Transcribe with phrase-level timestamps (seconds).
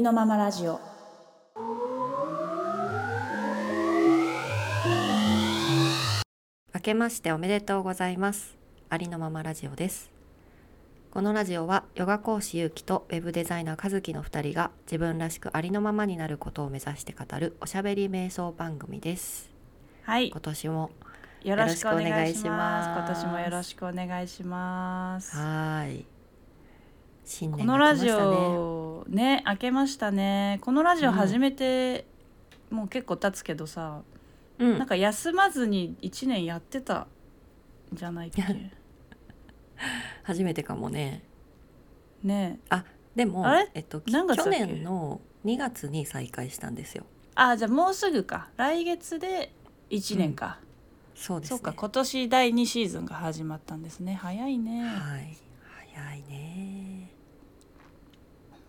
[0.00, 0.80] りのままラジオ。
[6.74, 8.56] 明けましておめでとうございます。
[8.88, 10.10] ありのままラジオです。
[11.10, 19.50] このラジオはヨガ講師ゆうきとウェブデザイナー和樹の2人が自分らしくありのままになることを目指して語るおしゃべり瞑想番組です。
[20.04, 20.30] はい。
[20.30, 20.90] 今年も
[21.42, 23.14] よろしくお願いしまます。
[23.14, 25.36] 今年もよろしくお願いします。
[25.36, 26.19] はーい
[27.24, 30.58] 新こ年のラジオね明けましたね。
[30.62, 31.14] このラジオうん。
[31.14, 32.06] 始めて、
[32.70, 34.02] もう結構経つけどさ、
[34.58, 34.78] うん。
[34.78, 37.06] なんか休まずに1年やってたん
[37.92, 38.42] じゃないっけ？
[40.24, 41.22] 初めてかもね。
[42.22, 42.58] ね。
[43.14, 44.12] でもえっと去
[44.44, 44.50] け？
[44.50, 47.04] 年の2月に再開したんですよ。
[47.34, 48.48] あじゃあもうすぐか。
[48.56, 49.52] 来月で
[49.90, 50.58] 1年か、
[51.14, 51.56] そうですね。
[51.58, 54.14] そうか今年第2シーズンが始まったんですね。
[54.14, 54.82] 早いね。
[54.84, 55.36] はい。
[55.94, 56.99] 早いね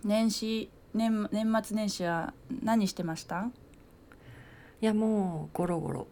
[0.03, 3.49] 年始年年末年始は何してました？
[4.81, 6.07] いやもうゴロゴロ。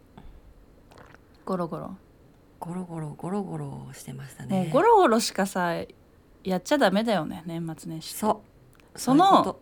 [1.44, 1.96] ゴロゴロ、
[2.60, 5.74] ゴロゴロゴロゴロしてましたもねうゴロゴロしかさ
[6.44, 8.14] やっちゃダメだよね年末年始。
[8.14, 8.42] そ
[8.94, 8.98] う。
[8.98, 9.60] そのういうこ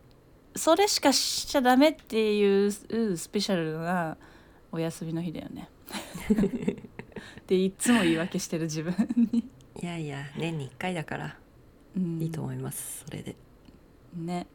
[0.56, 4.16] それしかしちゃダメっていうスペシャルな
[4.72, 5.68] お休みの日だよね。
[7.46, 8.92] でいつも言い訳してる自分
[9.32, 9.42] に、
[9.74, 11.36] といやいや年に1回だから。
[11.96, 12.20] うん。
[12.20, 13.36] いいと思います、それで
[14.26, 14.46] ね。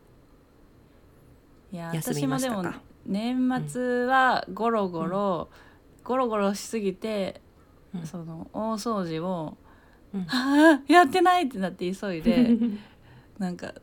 [1.72, 2.64] いや私もでも
[3.06, 5.50] 年末はゴロゴロ、
[6.04, 7.42] ゴロゴロしすぎて、
[7.94, 8.08] うん。
[8.08, 9.58] その大掃除を
[10.14, 12.58] うん「はあやってない!」ってなって急いで
[13.40, 13.74] なんか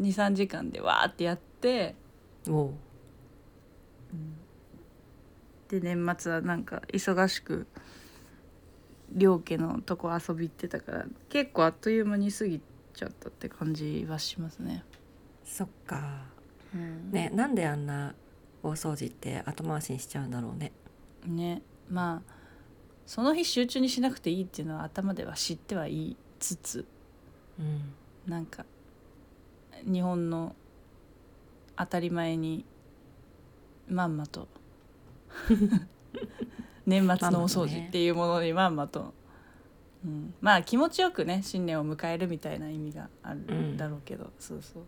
[0.00, 1.96] 23時間でわーってやって
[2.48, 2.74] おう。
[5.68, 7.66] で年末はなんか忙しく
[9.12, 12.60] 両家のとこ遊び行ってたから結構あっという間に過ぎ
[12.92, 14.84] ちゃったって感じはしますね。
[15.50, 16.22] そっか。
[16.72, 17.10] うん。
[17.10, 18.14] ねなんであんな
[18.62, 20.72] 大掃除って後回しにしちゃうんだろうね。
[21.26, 22.32] ねまあ
[23.04, 26.86] その日集中にしなくていいっていうのは頭では知ってはいいつつ
[27.58, 27.92] うん。
[28.30, 28.64] なんか
[29.84, 30.54] 日本の
[31.76, 32.64] 当たり前に
[33.88, 34.46] まんまと
[36.86, 39.14] 年末のお掃除っていうものにまんまと、
[40.04, 43.76] うん、まあ気持ちよくね新年を迎えるみたいな意味があるん。
[43.76, 44.82] だろうけど、そうそう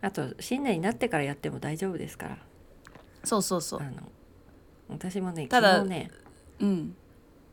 [0.00, 2.38] あと新年になってからやっても大丈夫ですから。
[3.24, 3.80] そうそうそう。
[3.80, 4.10] あの
[4.88, 6.10] 私もねただ昨日ね
[6.60, 6.96] うん。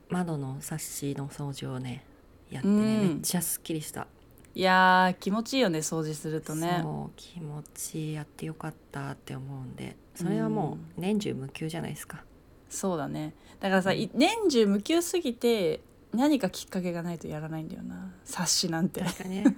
[0.09, 2.05] 窓のサッシの掃除をね
[2.49, 3.07] やってね、うん。
[3.07, 4.07] めっちゃすっきりした。
[4.53, 6.79] いやー気持ちいいよね掃除するとね。
[6.81, 12.23] そう気持ちやってよかったって思うんでそれはもう年中無休じゃないですか、
[12.69, 13.33] そうだね。
[13.59, 13.97] だからさ、うん。
[13.97, 15.81] い年中無休すぎて
[16.13, 18.13] 何かきっかけがないとやらないんだよな。
[18.23, 19.01] 冊子なんて。
[19.01, 19.43] 確かにね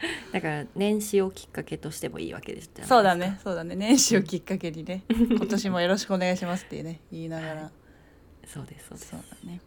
[0.32, 3.38] だから年始をきっかけとしてもいいわけですそうだね。
[3.42, 3.76] そうだね。
[3.76, 5.04] 年始をきっかけにね。
[5.08, 7.70] 今年もよろしくお願いしますってね言いながら、
[8.46, 9.10] そうですそうです。
[9.10, 9.60] そうだね。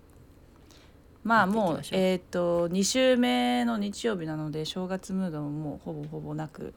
[1.23, 6.73] まあもうえっ、と2週目の日曜日なので正月ムードももうほぼほぼなく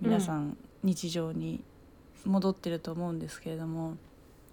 [0.00, 1.64] 皆さん日常に
[2.24, 3.96] 戻ってると思うんですけれども、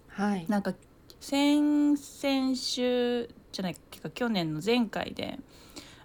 [0.08, 0.46] はい。
[0.48, 0.74] なんか
[1.20, 5.38] 先々週じゃない結か去年の前回で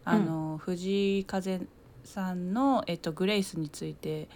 [0.05, 1.61] あの、藤井風
[2.05, 4.27] さんの、えっと、グレイスについて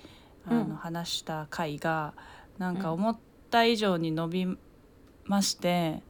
[0.45, 2.13] あの、うん話した回が
[2.57, 3.17] なんか思っ
[3.49, 4.57] た以上に伸び
[5.25, 6.01] まして、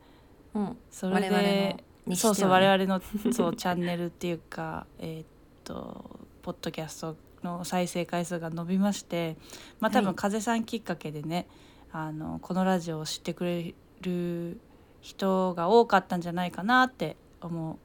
[0.54, 5.26] うん、それ我々でのそうそう我々のそうチャンネルっていうか えーっ
[5.64, 9.38] とポッドキャストの再生回数が伸びまして
[9.80, 10.16] まあ多分はい。
[10.16, 11.48] 風さんきっかけでね、
[11.92, 14.60] あのこのラジオを知ってくれる
[15.02, 17.80] 人が多かったんじゃないかなって思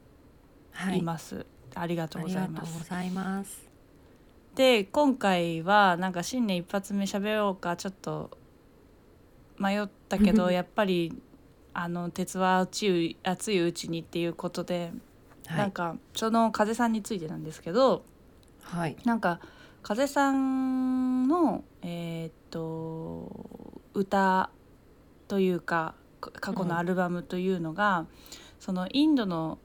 [0.71, 3.64] はいいます、ありがとうごありがとうございます
[4.55, 8.37] で今回はなんか新年一発目喋ろうかちょっと
[9.59, 11.13] 迷ったけどやっぱり
[11.73, 14.91] あの鉄は熱いう熱いうちにっていうことで
[15.47, 15.57] はい。
[15.57, 18.03] なんかその風さんについてなんですけど
[18.63, 18.95] はい。
[19.03, 19.39] なんか
[19.83, 24.49] 風さんのえーっと歌
[25.27, 28.07] というかか過去のアルバムというのが、
[28.59, 29.59] そのインドの、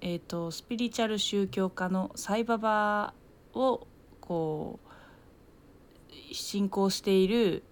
[0.00, 3.14] えーっとスピリチュアル宗教家のサイババ
[3.54, 3.86] を
[4.24, 4.80] こ
[6.10, 7.62] う信仰している、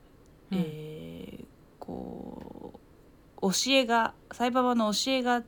[0.50, 0.58] うん。
[0.58, 1.52] えー
[1.82, 2.78] こ
[3.42, 5.42] う教えがサイババの教えが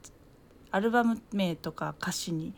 [0.72, 2.52] アルバム名とか歌詞に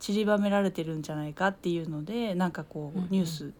[0.00, 3.52] 散りばめられてるんじゃないかっていうのでなんかこうんううんニュース、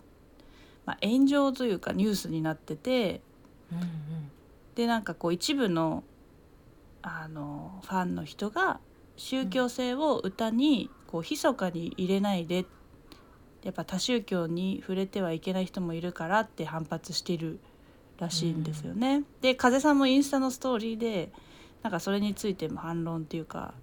[0.85, 3.23] まあ、炎上というかニュースになってて
[3.73, 3.87] うんうん。
[4.75, 6.05] でなんかこう一部の
[7.01, 8.79] あのファンの人が
[9.17, 12.67] 宗教性を歌にこう密かに入れないで
[13.63, 17.61] やっぱ多宗教に触れてはいけない人もいるからって反発してる
[18.19, 19.23] らしいんですよね。
[19.41, 21.31] で風さんもインスタのストーリーで
[21.83, 23.75] なんかそれについても反論っていうか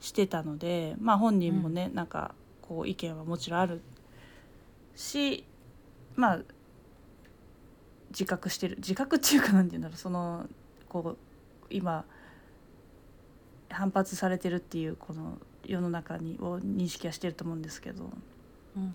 [0.00, 3.82] してたのでまあ本人もね、うん、なんかこう意見はもちろんある
[4.94, 5.44] し
[6.16, 6.38] まあ
[8.10, 8.76] 自覚してる。
[8.76, 10.46] 自覚っていうか何て言うんだろうその
[10.88, 11.16] こう
[11.70, 12.04] 今
[13.70, 18.10] 反発されてるっていうこの世の中にを認識はしてると思うんですけど、
[18.76, 18.92] うんうん、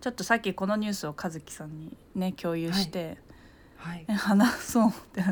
[0.00, 3.18] ちょっとさっきこのニュースを和樹さんにね共有して、
[3.76, 4.04] はい。
[4.06, 5.22] はい、話そうって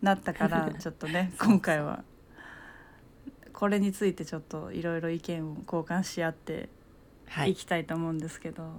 [0.00, 2.04] なったからちょっとね 今回は
[3.52, 6.68] これについてちょっといろいろ意見を交換し合って
[7.46, 7.54] い。
[7.54, 8.72] きたいと思うんですけど、はい、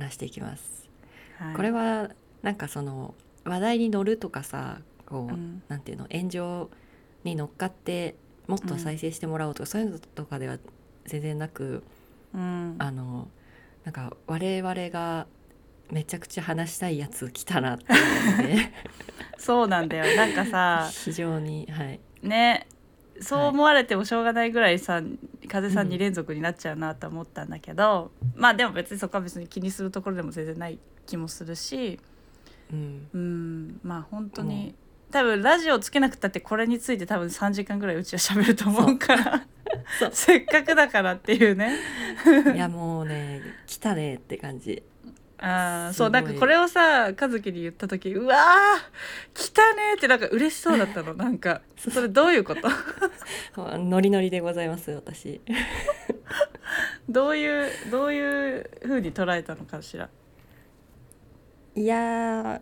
[0.00, 0.88] 話していきます、
[1.38, 2.10] はい、これは
[2.42, 6.70] なんかその話題に乗るとかさこう、うん、なんていうの炎上
[7.24, 8.16] に乗っかって
[8.46, 10.58] もっと再生してもらおうとか、うん、そういうのとかでは
[11.06, 11.82] 全然なく、
[12.34, 13.28] うん、あの
[13.84, 15.26] なんか我々が
[15.90, 18.72] めちゃくちゃ話したいやつ来たなって思って
[19.38, 20.16] そうなんだよ。
[20.16, 22.00] なんかさ非常にはい。
[22.22, 22.66] ね
[23.20, 32.00] そう思われてもしょうがないぐらいさ、はい、風さん2連続になっちゃうなと思ったんだけど、うん、まあでも別にそこは別に気にするところでも全然ない気もするし、
[32.72, 33.80] うん、うん。
[33.84, 34.74] まあ本当に、
[35.12, 39.46] 多分ラジオつけなくたってこれについて多分3時間ぐらいうちは喋ると思うから
[40.12, 41.78] せっかくだからっていうね。
[42.54, 44.82] いやもうね来たねって感じ。
[45.38, 51.12] あそうなんかこれをさ和樹に言った時うわー来たねってなんか嬉しそうだったの。
[51.14, 52.68] なんかそれどういうこと？
[53.78, 55.40] ノリノリでございます私。
[57.08, 60.08] どういうどういう風に捉えたのかしら？
[61.74, 62.60] いや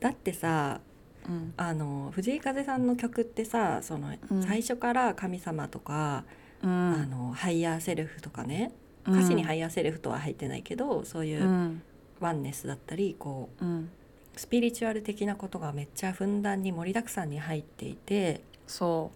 [0.00, 0.80] だってさ、
[1.26, 6.24] うん、あの藤井風さんの曲ってさその、うん、最初から神様とか、
[6.62, 8.72] うん、あの higher self とかね
[9.06, 11.80] 歌詞に higher self とは入ってないけどそういう、
[12.20, 13.90] oneness だったりこう、うん、
[14.36, 19.10] スピリチュアル的なことがめっちゃふんだんに盛りだくさんに入っていてそ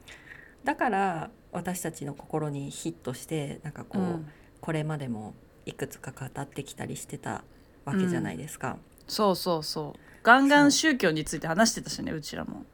[0.65, 0.67] う。
[0.67, 4.29] だから私たちの心にヒットしてなんかこう、うん、
[4.61, 5.35] これまでも
[5.65, 7.45] いくつか語ってきたりしてた
[7.85, 8.71] わけじゃないですか。
[8.71, 8.77] うん、
[9.07, 10.01] そうそうそう。
[10.25, 12.65] ガンガン宗教について話してたしねうちらも。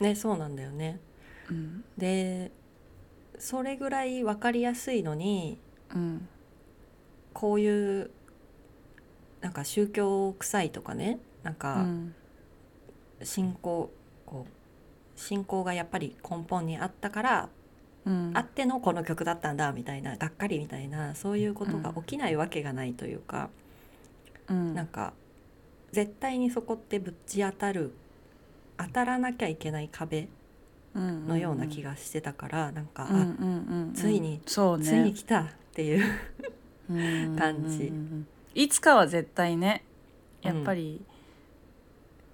[0.00, 0.98] ねそうなんだよね。
[1.48, 2.50] うん、で
[3.40, 5.58] それぐらい分かりやすいのに、
[5.94, 6.28] うん、
[7.32, 8.10] こういう
[9.40, 11.86] なんか宗教臭いとかねなんか
[13.22, 13.90] 信仰
[14.26, 17.48] こう信仰がやっぱり根本にあったから、
[18.04, 23.48] うん、あってのこの曲だったんだみたいながっかりみたいなそういうことが起きないわけがないというか、
[24.48, 25.14] うん、なんか
[25.92, 27.94] 絶対にそこってぶち当たる
[28.76, 30.28] 当たらなきゃいけない壁
[30.94, 33.20] のような気がしてたから、うんうん、なんか、うんう
[33.90, 33.92] ん。
[33.94, 36.04] ついに、ね、ついに来たっていう
[37.38, 37.92] 感じ。
[38.54, 39.84] いつかは絶対ね
[40.42, 41.06] やっぱり、うん、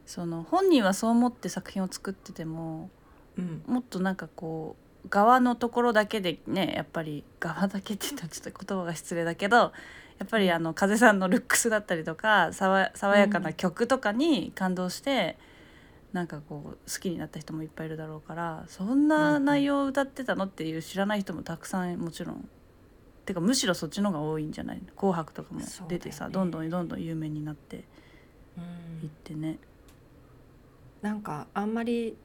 [0.06, 2.90] その本人はそう思って作品を作ってても、
[3.36, 9.72] うん、もっとなんかこう側のところだけでねやっぱり側だけって言ったらちょっと言葉が失礼だけどや
[10.24, 15.45] っぱりあの風さんのルックスだったりとか爽やかな曲とかに感動して、うん、
[16.16, 22.48] なんかこう好きになった人もいっぱいいるだろうからそんな内容を歌ってたのっていう知らない人もたくさんもちろん。
[23.26, 24.80] てかむしろそっちの方が多いんじゃない？
[24.96, 27.84] 紅白とかも出てさ、ね、どんどんどんどん有名になっていっ
[29.24, 29.58] てね。
[31.02, 32.16] なんかあんまり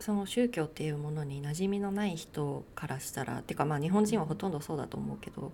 [0.00, 5.52] その宗教っていうものに馴染みのない人からしたらてかまあ日本人はほとんどそうだと思うけど、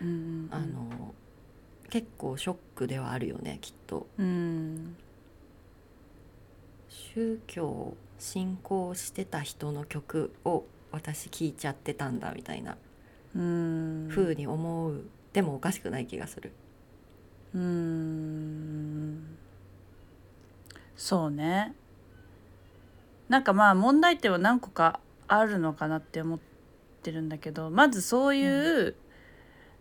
[0.00, 1.14] うんうんうん、あの
[1.90, 4.06] 結構ショックではあるよねきっと。
[4.16, 4.96] うん、
[6.94, 12.76] 宗教信仰してた人の曲を私聴いちゃってたんだみたいな
[13.34, 15.02] ふうに思う。
[15.32, 16.52] でもおかしくない気がする。
[17.52, 19.36] うん。
[20.96, 21.74] そうね。
[23.28, 26.38] なんかまあ問題点は何個かあるのかなって思っ
[27.02, 28.94] てるんだけどまずそういう、うん、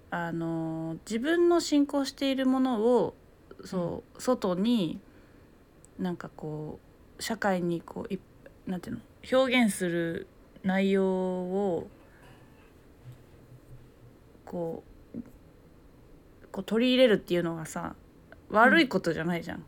[0.09, 3.13] あの自分の信仰しているものを
[3.65, 4.99] そう、うん、外に
[5.99, 6.82] なんかこう
[7.23, 8.19] 社会にこうい
[8.67, 9.01] なんていうの？
[9.31, 10.27] 表現する
[10.63, 11.87] 内容を
[14.43, 14.83] こ
[15.15, 15.19] う
[16.51, 17.95] こう取り入れるっていうのがさ
[18.49, 19.63] 悪いことじゃないじゃん、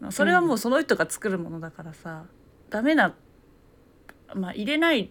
[0.00, 2.24] うん、それはもうその人が作るものだからさ、
[2.64, 3.14] うん、ダメな
[4.34, 5.10] まあ入れない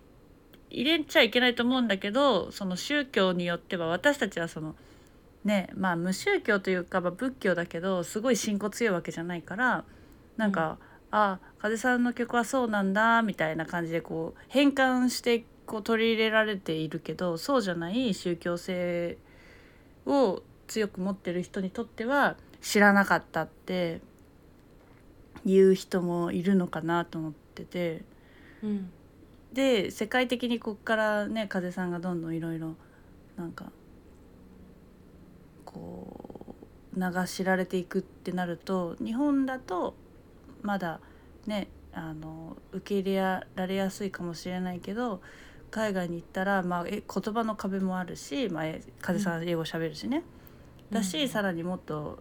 [0.71, 4.75] 入れちゃいけないと思うんだけどその宗教によっては私たちはその
[5.45, 9.83] ねまあ無宗教というか、まあ、仏教だけどすごい信仰強いわけじゃないから
[10.37, 19.17] なんか、うん、あ風さんの曲はそうなんだみたいな感じでこう変換してこう取り入れられているけどそうじゃない宗教性
[20.05, 24.01] を強く持ってる人にとっては知らなかったって
[25.45, 28.03] 言う人もいるのかなと思ってて。
[28.63, 28.91] うん
[29.53, 32.75] で世界的にこっからね風さんがどんどんいろいろ
[33.37, 33.71] なんか
[35.65, 36.55] こ
[36.95, 39.95] う流しられていくってなると日本だと
[40.61, 40.99] まだ
[41.45, 45.21] ねあの受け入れられやすいかもしれないけど
[45.71, 50.23] 海外に行ったら、まあ、え言葉の壁もあるし、まあ、え風さん英語しゃべるしね、
[50.91, 51.29] だし、うん。
[51.29, 52.19] さらにもっと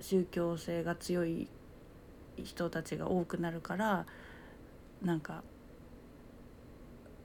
[0.00, 1.48] 宗教性が強い
[2.42, 4.06] 人たちが多くなるから
[5.02, 5.44] なんか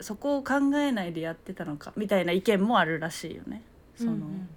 [0.02, 3.64] そこを考えないでやってたのかみたいな意見もあるらしいよね。
[3.96, 4.50] その、うんうん。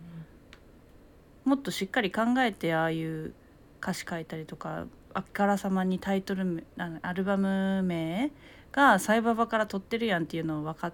[1.44, 3.34] もっとしっかり考えてああいう
[3.82, 6.64] 歌詞書いたりとかあからさまにタイトル
[7.02, 8.30] アルバム名
[8.72, 10.92] がサイババから取ってるやんっていうのを分かっ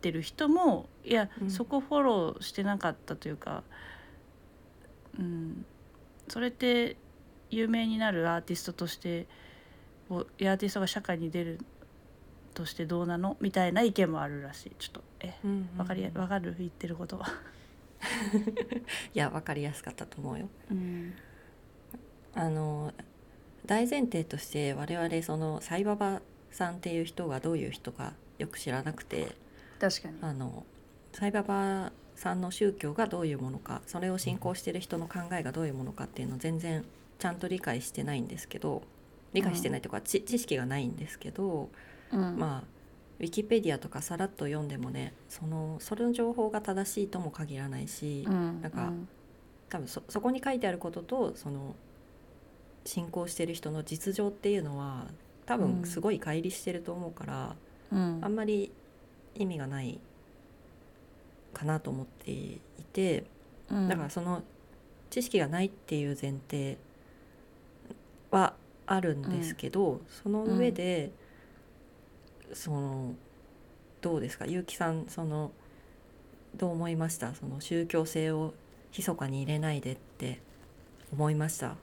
[0.00, 1.50] てる人もいや、うん。
[1.50, 3.62] そこフォローしてなかったというか、
[5.18, 5.64] うん、
[6.28, 6.96] それって
[7.50, 9.26] 有名になるアーティストとして
[10.08, 11.58] おアーティストが社会に出る
[12.54, 14.72] としてどうなのみたいな意見もあるらしい。
[14.78, 17.18] ちょっとえうんうんわかりわかる言ってること。
[17.18, 17.26] は。
[19.14, 20.48] いや分かりやすかったと思うよ。
[20.70, 21.14] うん。
[22.34, 22.92] あの
[23.66, 29.36] 大前提として我々そのサイババさんっていう人がどういう人かよく知らなくて
[29.78, 30.14] 確かに。
[30.20, 30.64] あの
[31.12, 36.84] サイババさんの宗教がどういうものかそれを信仰してる人の考えがどういうものかっていうのを全然
[37.18, 38.82] ちゃんと理解してないんですけど
[39.32, 41.70] 理解してないとか、知知識がないんですけど、
[42.12, 42.36] うん。
[42.36, 42.80] まあ
[43.20, 48.92] ウィキペディアとかさらっと読んでもねそのそれの情報が正しいとも限らないし、うんなんか
[49.68, 51.76] 多分そそこに書いてあることとその
[52.90, 55.06] 信仰してる人の実情っていうのは
[55.46, 55.80] 多うん。
[55.82, 57.56] 分すごい乖離してると思うから、
[57.92, 58.18] うん。
[58.20, 58.72] あんまり
[59.36, 60.00] 意味がない
[61.54, 62.60] かなと思ってい
[62.92, 63.24] て
[63.70, 63.88] うん。
[63.88, 64.42] だからその
[65.08, 66.78] 知識がないっていう前提
[68.32, 68.54] は
[68.86, 71.12] あるんですけど、その上で、
[72.52, 73.14] その
[74.00, 74.46] どうですか？
[74.46, 75.52] 結城さんその
[76.56, 77.34] どう思いました？
[77.34, 78.52] その宗教性を
[78.96, 80.40] 密かに入れないでって
[81.12, 81.76] 思いました？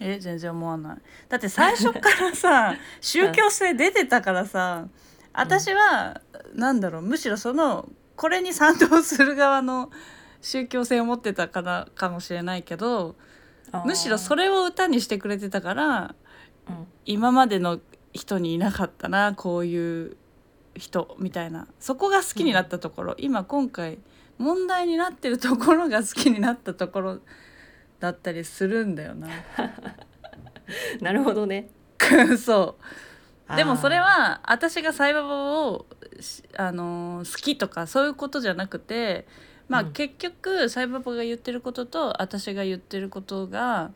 [0.00, 0.96] え全然思わない。
[1.28, 4.88] だって最初からさ 宗教性出てたからさ
[5.32, 6.20] 私は、
[6.54, 9.90] なんだろうむしろそのこれに賛同する側の
[10.40, 13.16] 宗教性を持ってたからかもしれないけど
[13.84, 16.14] むしろそれ、れを歌にしてくれてたから
[16.68, 16.86] うん。
[17.04, 17.80] 今までの
[18.12, 20.16] 人にいなかったなこういう
[20.76, 21.66] 人みたいな。
[21.78, 23.98] そこが好きになったところ、今今回
[24.38, 27.18] 問題になってるところが好きになったところ
[28.04, 29.28] だったりするんだよな。
[31.00, 31.70] なるほどね。
[32.38, 32.76] そ
[33.50, 33.56] う。
[33.56, 35.86] でもそれは私がサイババを
[36.20, 39.26] しあのー好きとかそういうことじゃなくて
[39.68, 39.92] まあ、うん。
[39.92, 43.90] 結局サイババが言ってることと私が言ってることが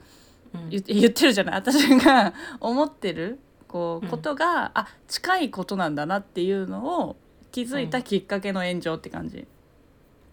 [0.54, 0.70] うん。
[0.70, 1.54] 言ってるじゃない。
[1.56, 7.16] 私が 思ってるこううんことが、あ近いことなんだなっていうのを
[7.52, 9.46] 気づいたきっかけの炎上って感じ。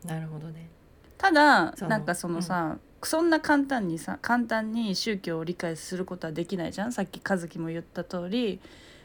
[0.06, 0.70] なるほどね。
[1.18, 6.92] ただなんかそのさ、そんな簡単にさ簡単に宗教を理解することはできないじゃん。
[6.92, 8.60] さっき和樹も言った通り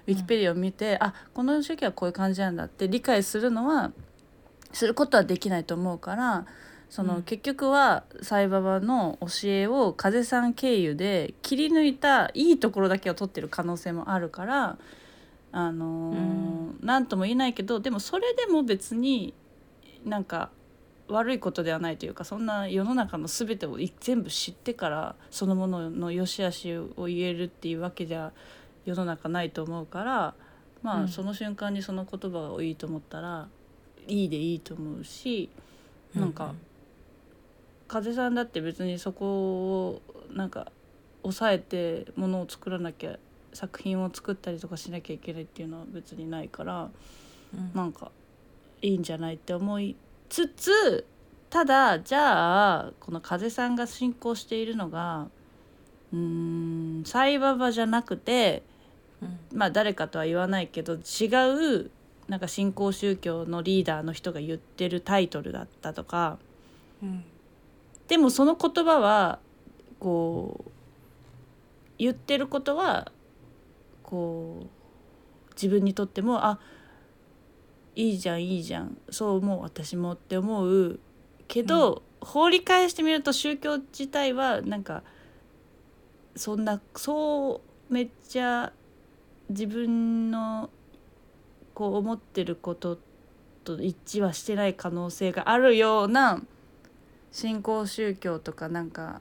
[0.07, 3.93] ウィキペディアを見て、あこの宗教はこういう感じなんだって理解するのは
[4.73, 6.47] することはできないと思うから
[6.89, 7.23] その、うん。
[7.23, 14.79] 結局はサイババの教えを風さん経由で切り抜いたいいところだけを取ってる可能性もあるから
[15.53, 19.35] あのーなんとも言えないけどでもそれでも別に
[20.05, 20.51] なんか
[21.11, 28.33] 悪いことではないというかそんな世の中の全てをい全部知ってからそのものの良し悪しを言えるっていうわけでは
[28.85, 30.35] 世の中ないと思うから
[30.83, 31.09] まあ、うん。
[31.09, 33.49] その瞬間にその言葉がいいと思ったら
[34.07, 35.51] いいでいいと思うし
[36.15, 36.55] なんか
[37.87, 40.03] 風さんだって別にそこを
[40.33, 40.73] なんか
[41.23, 43.19] 抑えてものを作らなきゃ
[43.53, 46.91] 作品を作ったりとかしなきゃいけないっていうのは別にないから
[47.55, 47.71] うん。
[47.75, 48.11] なんか
[48.83, 49.97] いいんじゃないって思い
[50.31, 51.07] つつ
[51.51, 55.29] ただじゃあこの風さんが信仰しているのが
[56.13, 58.63] うーんサイババじゃなくて
[59.21, 59.39] うん。
[59.53, 61.27] まあ誰かとは言わないけど違
[61.83, 61.91] う
[62.29, 66.39] なんか新興宗教のリーダーの人が言ってるタイトルだったとか
[67.03, 67.25] うん。
[68.07, 69.41] でもその言葉は
[69.99, 70.71] こう
[71.99, 73.13] 言ってることは
[74.05, 76.61] こう自分にとってもあ
[77.97, 81.01] いいじゃんいいじゃんそう思う私もって思う
[81.49, 85.03] けど、放り返してみると宗教自体はなんか
[86.37, 88.73] そんなそうめっちゃ
[89.49, 90.71] 自分の
[91.75, 92.99] こう思ってること
[93.65, 96.43] と一致はしてない可能性があるような
[97.33, 99.21] 新興宗教とかなんか、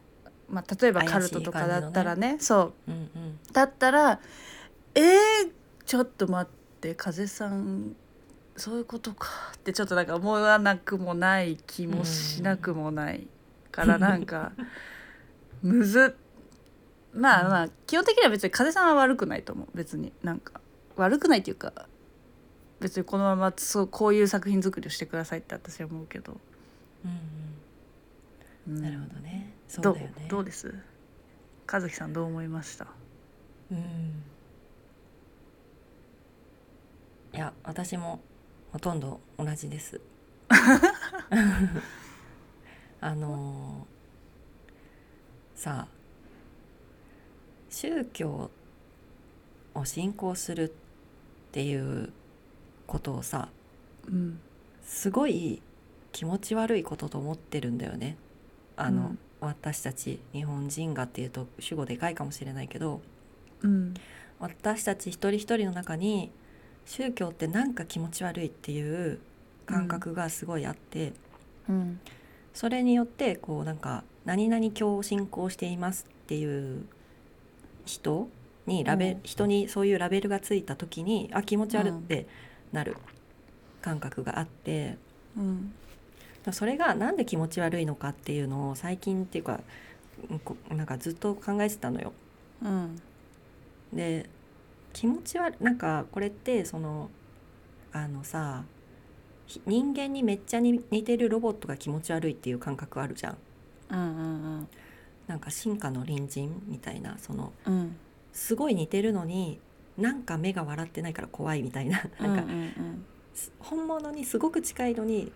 [0.50, 2.92] まあ、例えばカルトとかだったらねそう。
[2.92, 3.40] うんうん。
[3.54, 4.20] だったら
[4.96, 5.06] えー、
[5.86, 7.96] ちょっと待って風さん
[8.60, 13.28] そういうことかってちょっとなんか思わなくもない気もしなくもない
[13.72, 14.52] からなんか
[15.64, 19.68] むずっまあまあ基本的には別に風さんは悪くないと思う。
[19.74, 20.62] 別になんか
[20.96, 21.88] 悪くないっていうか
[22.80, 26.38] 別にこのままそうこういう作品作りをしてくださいって私は思うけど、
[27.06, 28.84] うんうん、うん。
[28.84, 29.52] なるほどね。
[29.68, 30.28] そうだよね。
[30.30, 30.74] どうです？
[31.72, 32.88] 和樹さんどう思いました？
[33.72, 34.24] うん。
[37.34, 38.22] いや私も
[38.72, 40.00] ほとんど同じです。
[43.02, 44.00] あのー
[45.60, 46.00] さあ
[47.70, 48.50] 宗教
[49.74, 50.72] を信仰するっ
[51.52, 52.14] ていう
[52.88, 53.50] ことをさ
[54.08, 54.40] うん。
[54.84, 55.62] すごい
[56.14, 58.16] 気持ち悪いことと思ってるんだよね。
[58.78, 59.20] あの、うん。
[59.42, 63.02] 私たち日本人がっていうと主語でかいかもしれないけど
[63.62, 63.94] うん。
[64.40, 66.32] 私たち一人一人の中に
[66.86, 69.20] 宗教ってなんか気持ち悪いっていう
[69.66, 71.14] 感覚がすごいあって、
[71.68, 72.00] うん。
[72.54, 76.86] それによってこうなんか何々教を信仰していますっていう
[77.86, 78.28] 人
[78.66, 79.20] にラベ、うん。
[79.24, 82.28] 人にそういうラベルがついた時にあ気持ち悪って
[82.72, 82.98] なる
[83.82, 84.98] 感覚があって、
[85.38, 85.74] うん。
[86.52, 89.60] それがなんで気持ち悪いのかっていうのを最近っていうか
[90.70, 92.14] なんかずっと考えてたのよ。
[92.64, 93.02] うん。
[93.94, 94.30] で
[94.94, 97.10] 気持ち悪なんかこれってその
[97.92, 98.64] あのさ
[99.46, 103.38] ひ人間にめっちゃに似てるロボットが気持ち悪いっていう感覚あるじゃん。
[103.92, 104.02] うんう
[104.62, 104.68] ん
[105.28, 107.96] なんか進化の隣人みたいなそのうん。
[108.32, 109.60] すごい似てるのに
[109.98, 112.02] なんか目が笑ってないから怖いみたいな。
[112.20, 115.32] なんか、うんうんす本物にすごく近いのに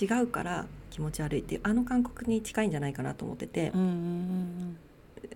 [0.00, 3.70] 違うから気持ち悪いっていうあの感覚に近いんじゃないかなと思ってて。
[3.74, 4.78] うんう、ん。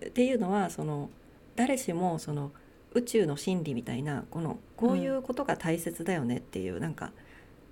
[0.07, 1.09] っていうのはその
[1.55, 2.51] 誰しもその
[2.93, 7.11] 宇宙の真理みたいなこのこういうことが大切だよねっていう、なんか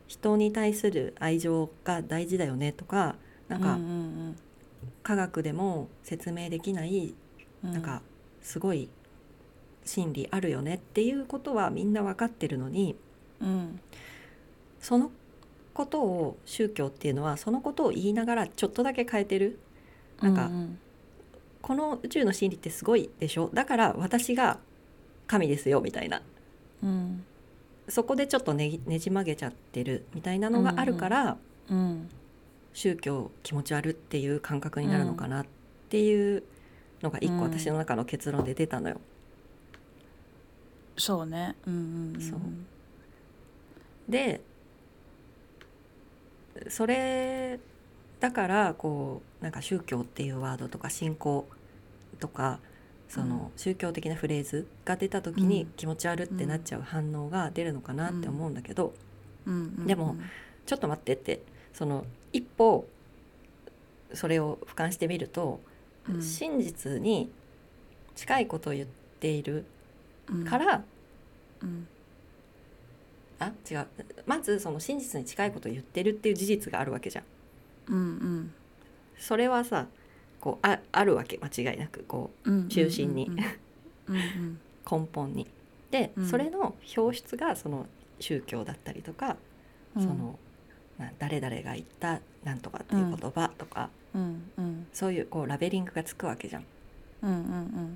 [0.08, 3.16] 人に対する愛情が大事だよねとか
[3.48, 4.36] なんかうんうん
[5.04, 7.14] 科学でも説明できない
[7.64, 7.74] うん。
[7.74, 8.02] なんか
[8.42, 8.90] すごい
[9.84, 12.96] 真理あるよねっていうことはみんな分かってるのに
[13.42, 13.80] うん。
[14.80, 15.12] その
[15.74, 19.60] ことを宗教っていうのはそのことを言いながらちょっとだけ変えてる。
[20.22, 20.80] なんかうん。
[21.62, 23.50] この宇宙の真理ってすごいでしょ。
[23.54, 24.60] だから私が
[25.30, 26.22] 神ですよみたいな。
[26.84, 27.24] うん。
[27.88, 31.38] そこでちょっとねぎねじ曲げちゃってるみたいなのがあるから、
[31.70, 32.10] うん
[32.72, 35.46] 宗教気持ち悪っていう感覚になるのかなっ
[35.90, 36.44] ていう
[37.02, 37.42] のが一個うん。
[37.42, 39.00] 私の中の結論で出たのよ。
[40.98, 41.56] そうね。
[41.68, 42.22] うんうんうん。
[42.22, 42.40] そう。
[44.10, 44.42] で
[46.68, 47.60] それ
[48.20, 51.48] だからこうなんか宗教っていうワードとか信仰
[52.20, 52.60] とか
[53.10, 55.70] その宗教的なフレーズが出た時にうん。
[55.76, 58.94] 気持ち悪ってなっちゃう反応が出るのかなって思うんだけど、
[59.86, 60.16] でも
[60.68, 61.42] ちょっと待ってって
[61.74, 62.88] その一歩
[64.14, 65.60] それを俯瞰してみると、
[66.08, 66.22] うん。
[66.22, 67.32] 真実に
[68.16, 68.88] 近いことを言っ
[69.20, 69.66] ている
[70.48, 70.84] から、
[71.62, 71.88] うん。
[73.40, 73.88] あ違う。
[74.28, 77.24] まずその真実に近いことを言ってるっていう事実があるわけじゃん。
[77.88, 77.98] うん。
[77.98, 78.54] うん。
[79.18, 79.88] それはさ
[80.40, 83.28] こうああるわけ間違いなくこうん中心に。
[83.28, 83.32] う
[84.14, 84.60] んうん。
[84.86, 85.48] う根本に。
[85.92, 86.28] で、うん。
[86.28, 87.86] それの表出がその
[88.20, 89.38] 宗教だったりとか、
[89.96, 90.02] うん。
[90.02, 90.40] その
[90.98, 94.52] な誰々が言ったなんとかっていう言葉とか、うん。
[94.58, 94.88] うん。
[94.94, 96.66] そういうこうラベリングがつくわけじゃん。
[97.22, 97.94] うんうん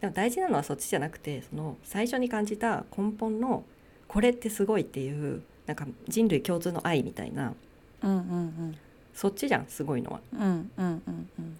[0.00, 3.64] でも大事なのはそっちじゃなくてその最初に感じた根本の
[4.06, 7.54] これってすごいっていうなんか人類共通の愛みたいな
[8.02, 8.78] うんうん
[9.18, 10.20] そっちじゃんすごいのは。
[10.32, 11.58] うんうんうんうん。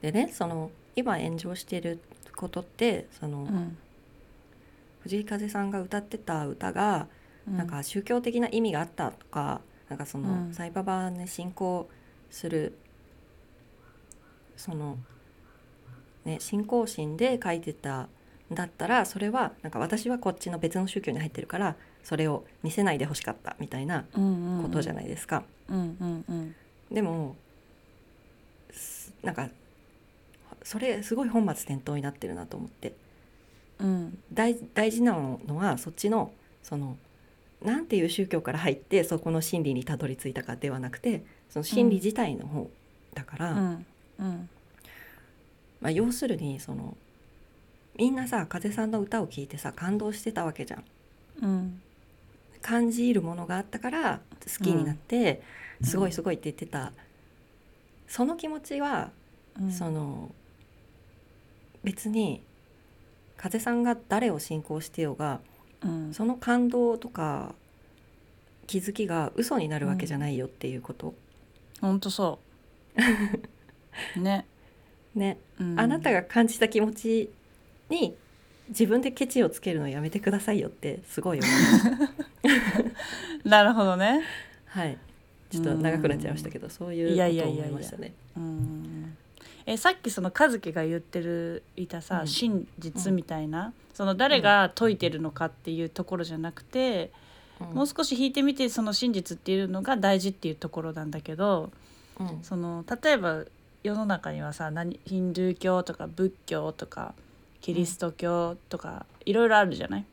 [0.00, 1.98] でねその今炎上してる
[2.36, 3.76] ことってその、うん。
[5.00, 7.08] 藤井風さんが歌ってた歌が、
[7.48, 7.56] うん。
[7.56, 10.54] なんか宗教的な意味があったとかなんかその、うん。
[10.54, 11.88] サイババね信仰
[12.30, 12.78] する
[14.56, 14.98] その
[16.24, 18.08] ね信仰心で書いてたん
[18.52, 25.44] だったらそれはなんか私はこっちの別の宗教に入ってるからそれを見せないでほしかったみたいなことじゃないですか。
[26.90, 27.36] でも
[28.70, 29.50] すなんか
[30.62, 32.94] それすごい本末転倒になってるなと思って。
[33.78, 34.18] うん。
[34.32, 36.32] 大大事なのはそっちの
[36.62, 36.96] その
[37.62, 42.70] なんていう宗教から入ってそこの真理にたどり着いたかではなくてその真理自体の方
[43.14, 43.86] だから、うん。
[44.20, 44.48] うん。
[45.80, 46.96] まあ、要するにその
[47.98, 50.84] みんなさ風さんの歌を聴いてさ感動してたわけじゃん。
[51.42, 51.82] うん。
[52.62, 55.42] 感じるものがあったから好きになって、
[55.80, 56.92] うんすごいすごいって言ってた。
[58.08, 59.10] その気持ちは、
[59.60, 59.72] うん。
[59.72, 60.32] その
[61.84, 62.42] 別に
[63.36, 65.40] 風さんが誰を信仰してようが
[65.82, 66.14] うん。
[66.14, 67.54] その感動とか
[68.66, 71.14] 気づきが嘘になるわけじゃないよっていうこと、
[71.80, 72.38] ほんとそ
[74.16, 74.18] う。
[74.20, 74.46] ね、
[75.14, 75.80] ね、うん。
[75.80, 77.30] あなたが感じた気持ち
[77.88, 78.14] に
[78.68, 84.22] 自分でケチをつけるのやめてくださいよってすごい思いますなるほどね。
[84.66, 84.98] はい。
[85.50, 89.16] ちょっと長くなっちゃいましたけどそういういやいことをやいやいや思いましたねうん。
[89.64, 92.28] えさっきその和樹が言ってるいたさ、うん。
[92.28, 97.10] 真実みたいな、その誰が解いてるのかっていうところじゃなくて、
[97.74, 101.70] もう少し引いてみてその真実っていうのが大事っていうところなんだけど
[102.20, 102.38] うん。
[102.42, 103.44] その例えば
[103.82, 107.14] 世の中にはさ何ヒンドゥー教とか仏教とか
[107.60, 110.04] キリスト教とかいろいろあるじゃない？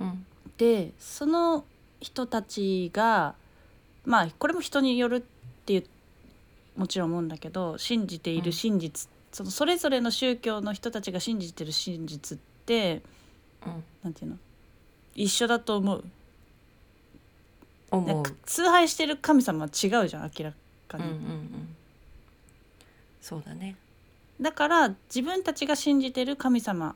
[0.00, 0.26] うん。
[0.56, 1.64] でその
[2.00, 3.34] 人たちが
[4.04, 5.22] まあこれも人によるっ
[5.64, 5.84] ていう
[6.76, 13.02] もちろん思うんだけど信じている真実、そのそれぞれの宗教の人たちが信じてる真実って
[13.66, 13.84] うん。
[14.04, 14.36] なんていうの？
[15.14, 16.04] 一緒だと思う。
[17.90, 18.24] 思う。
[18.44, 20.52] 崇拝してる神様は違うじゃん明ら
[20.88, 21.76] かに、うんうんうん。
[23.20, 23.76] そうだね
[24.40, 26.94] だから自分たちが信じてる神様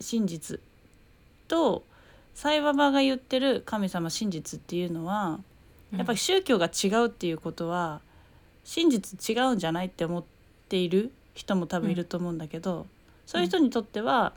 [0.00, 0.60] 真実
[1.48, 1.84] と
[2.34, 5.40] サイババが言ってる神様真実っていうのは
[5.94, 8.00] やっぱり宗教が違うっていうことは
[8.64, 10.24] 真実違うんじゃないって思っ
[10.68, 12.86] ている人も多分いると思うんだけど、
[13.26, 14.32] そういう人にとっては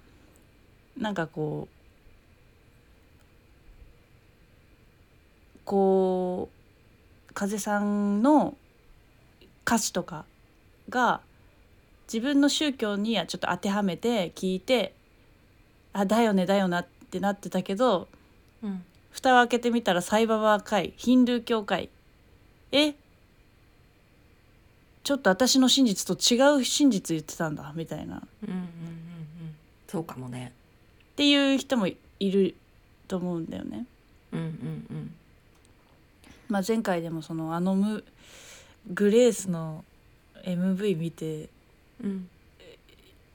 [0.98, 1.76] なんかこう
[5.66, 6.50] こ
[7.30, 8.56] う風さんの
[9.66, 10.26] 歌詞とか
[10.90, 11.22] が
[12.12, 14.94] 自分の宗教にはちょっと当てはめて聞いて
[15.94, 18.08] あだよねだよなってなってたけど
[18.64, 18.84] うん。
[19.12, 21.90] 蓋を開けてみたらサイババー会ヒンドゥー教会。
[22.72, 22.94] え？
[25.04, 28.18] ちょっと私の真実と違う真実言ってたんだみたいな。
[28.18, 28.68] っうんうんうんうん。
[29.88, 30.54] そうかもね。
[31.16, 32.56] ていう人もいる
[33.08, 33.86] と思うんだよね。
[34.32, 35.16] うんうんうん。
[36.48, 38.04] まあ、前回でもそのあのム
[38.92, 39.84] グレースの
[40.46, 41.50] MV 見て
[42.04, 42.30] うん。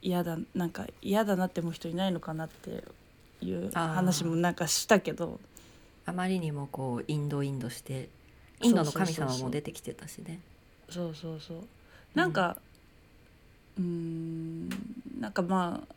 [0.02, 2.84] 嫌だなんか嫌だなって思う人いないのかなって
[3.40, 5.40] いう話もなんかしたけど。
[6.06, 8.08] あまりにもこうインドインドして
[8.62, 10.40] インドの神様も出てきてたしね。
[10.90, 11.58] そうそうそう
[12.14, 12.58] なんか
[13.78, 14.68] うーん
[15.18, 15.94] なんかまあ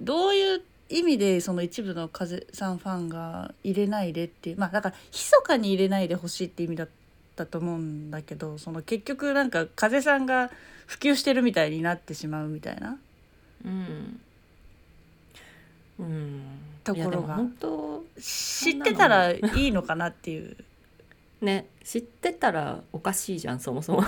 [0.00, 6.88] どういう意味でその一部の風さんファンが入れないでっていうまあだから密かに入れないでほしいって意味だっ
[7.38, 10.50] たと思うんだけどその結局なんか風さんが
[10.86, 12.98] 普及してるみたいになってしまうみたいな。
[13.64, 14.20] うん。
[15.98, 16.42] うん。
[16.82, 17.36] ところが。
[17.36, 20.56] 本当知ってたらいいのかなっていう。
[21.42, 21.66] ね。
[21.84, 24.04] 知ってたらおかしいじゃんそもそも。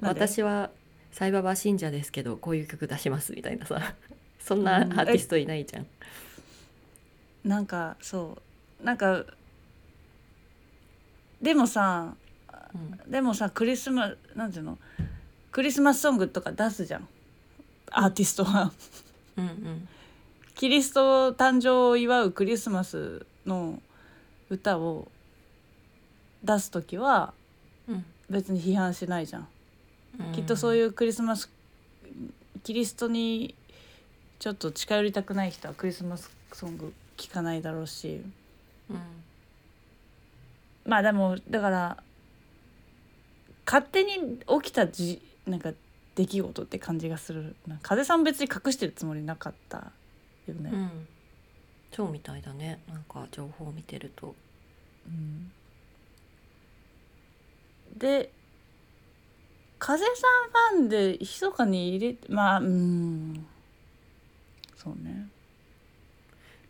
[0.00, 0.70] 私は
[1.12, 3.94] サイババ信者ですけどこういう曲出しますみたいなさ。
[4.40, 4.90] そんなアうん。
[4.92, 5.86] ーティストいないじゃん、
[7.44, 8.38] なんかそ
[8.80, 8.84] う。
[8.84, 9.24] なんか
[11.42, 12.14] でもさ
[12.74, 13.10] うん。
[13.10, 14.78] でもさクリスマなんていうの？
[15.50, 17.08] クリスマスソングとか出すじゃん。
[17.90, 18.72] アーティストは。
[19.36, 19.88] うんうん。
[20.54, 23.82] キリスト誕生を祝うクリスマスの
[24.48, 25.08] 歌を
[26.44, 27.34] 出す時は
[27.88, 28.04] うん。
[28.30, 29.48] 別に批判しないじゃん。
[30.20, 30.32] うん。
[30.32, 31.50] きっとそういうクリスマス
[32.62, 33.54] キリストに
[34.38, 38.22] ちょっと近寄りたくない人はクリスマスソング聴かないだろうし。
[38.88, 38.98] うん
[40.84, 42.02] まあでもだから
[43.66, 45.72] 勝手に起きたじなんか
[46.14, 47.78] 出来事って感じがするな。
[47.82, 49.92] 風さん別に隠してるつもりなかった
[50.46, 50.70] よね。
[50.72, 51.08] うん。
[51.92, 52.82] そうみたいだね。
[52.88, 54.34] なんか情報を見てると。
[55.06, 55.50] うん。
[57.96, 58.30] で
[59.78, 60.10] 風さ
[60.70, 63.46] んファンで密かに入れまあうん。
[64.76, 65.28] そうね。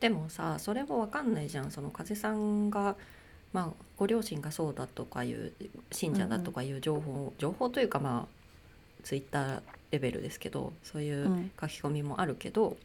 [0.00, 1.70] でもさそれもわかんないじゃん。
[1.70, 2.96] その風さんが
[3.52, 5.52] まあご両親がそうだとかいう
[5.90, 8.42] 信者だとかいう情報、情報というかまあ
[9.04, 11.50] ツイッターレベルですけどそういううん。
[11.60, 12.76] 書き込みもあるけど、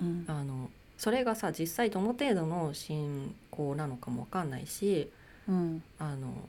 [0.00, 0.24] うん。
[0.26, 5.10] あのそれがさ実際どの程度の信仰なのかもわかんないし
[5.48, 5.82] うん。
[5.98, 6.48] あの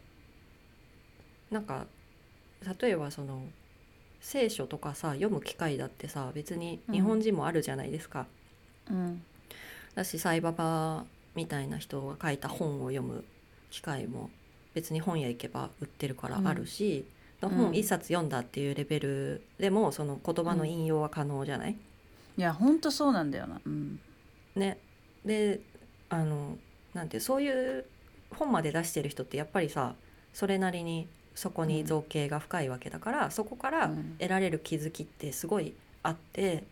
[1.51, 1.85] なんか
[2.81, 3.43] 例えばその
[4.19, 8.25] 聖書とかさ読む機会だってさ別に日本人もあるじゃないですか。
[8.89, 9.23] うん。
[9.95, 13.23] だしサイババみたいな人が書いた本を読む
[13.69, 14.29] 機会も
[14.73, 17.05] 別に本屋行けば売ってるからあるし、
[17.45, 17.49] ん。
[17.49, 21.75] 本一冊読んだっていうレベルでもその言葉の引用は可能じゃない、
[22.37, 23.61] いやほんとそうなんだよな。
[23.65, 23.99] うん。
[24.55, 24.77] ね。
[25.25, 25.59] で
[26.09, 26.57] あの
[26.93, 27.85] なんてそういう
[28.31, 29.93] 本まで出してる人ってやっぱりさ
[30.33, 34.15] それなりにそこに造形が深いわけだから、そこからうん。
[34.19, 36.63] 得られる気づきってすごいあって、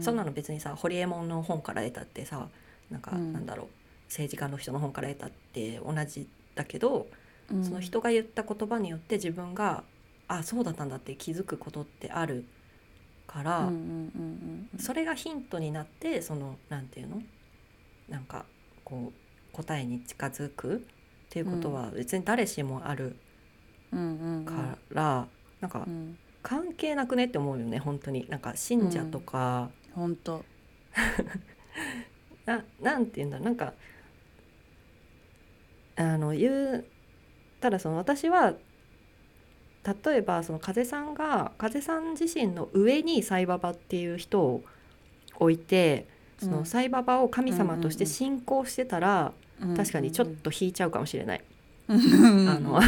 [0.00, 2.48] そんなの別にさホリエモンの本から得たってさ
[2.90, 3.32] なんか、うん。
[3.32, 3.66] なんだろう
[4.08, 6.26] 政治家の人の本から得たって同じ
[6.58, 7.06] だけど、
[7.50, 7.64] うん。
[7.64, 9.84] その人が言った言葉によって自分が
[10.26, 12.44] あそうだったんだって気づくことってある
[13.26, 13.78] から、うんうんうん
[14.72, 17.22] うんそれがヒントになってそのなんていうの？
[18.08, 18.44] なんか
[18.84, 20.78] こう答えに近づくっ
[21.30, 23.16] ていうことは別に誰しもある
[23.92, 24.44] うんうんうん。
[24.44, 25.26] から、
[25.60, 26.18] なんかうん。
[26.42, 28.26] 関係なくねって思うよね本当に。
[28.28, 30.44] なんか信者とか、本当。
[32.46, 33.44] ななんていうんだろう。
[33.46, 33.74] なんか
[35.98, 36.84] あの言う
[37.60, 38.54] ただその私は
[40.04, 44.62] 例えばその風さんが風さん自身の上にサイババっていう人を
[45.38, 46.06] 置いて
[46.38, 49.32] そのサイババを神様として信仰してたら、
[49.76, 51.44] 確かにちょっと引いちゃうかもしれない、
[51.88, 52.80] ああの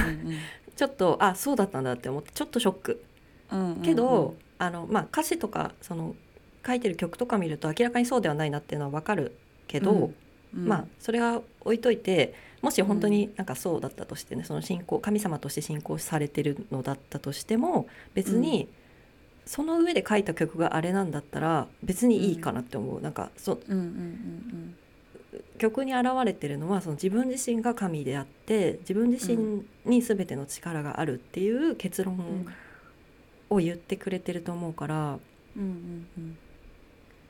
[0.76, 3.04] ちょっとあそうだったんだって思ってちょっとショック。
[3.82, 6.14] けど、あのまあ、歌詞とかその
[6.64, 10.12] 書いてる曲とか見ると明らかにそうではないなっていうのは分かるけど、
[10.52, 18.68] まあそれは置いといてもし本当になんかそうだったとしてねその信仰神様として信仰されてるのだったとしても別に
[19.46, 24.76] その上で書いた曲があれなんだったら別にいいかなって思う、なんかそうんうんうん。
[25.58, 32.46] 曲に表れてるのはその自分自身が神であって自分自身に全ての力があるっていう結論うん。
[33.48, 35.18] を言ってくれてると思うから、
[35.56, 36.38] うんうんうん。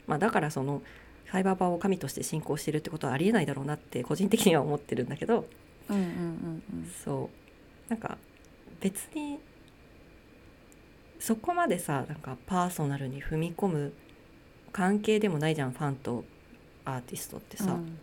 [0.07, 0.83] まあ、だからその
[1.31, 5.47] サイバーバーを神として信仰してるってことはありえないだろうなって個人的には思ってるんだけど
[5.89, 7.31] うんうんうんそ
[7.89, 7.91] う。
[7.91, 8.19] なんか
[8.81, 9.39] 別に
[11.19, 13.93] そこまでさなんかパーソナルに踏み込む
[14.73, 16.25] 関係でもないじゃんファンと
[16.85, 17.99] アーティストってさ、うん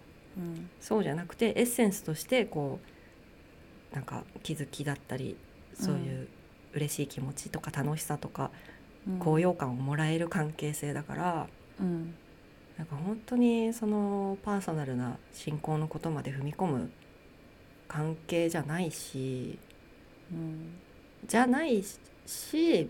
[0.80, 2.80] そうじゃなくてエッセンスとしてこ
[3.92, 5.36] うなんか気づきだったり
[5.74, 6.28] そういう
[6.74, 8.52] 嬉しい気持ちとか楽しさとか
[9.08, 9.20] うん。
[9.20, 11.48] 高揚感をもらえる関係性だから。
[11.82, 12.14] うん
[12.78, 16.92] なんか本当にそのパーソナルな信仰のことまで踏み込む
[17.88, 19.58] 関係じゃないし
[20.32, 20.74] うん。
[21.26, 21.84] じゃない
[22.26, 22.90] し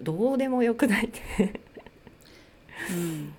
[0.00, 1.60] どうでもよくないって。
[2.90, 3.34] うん。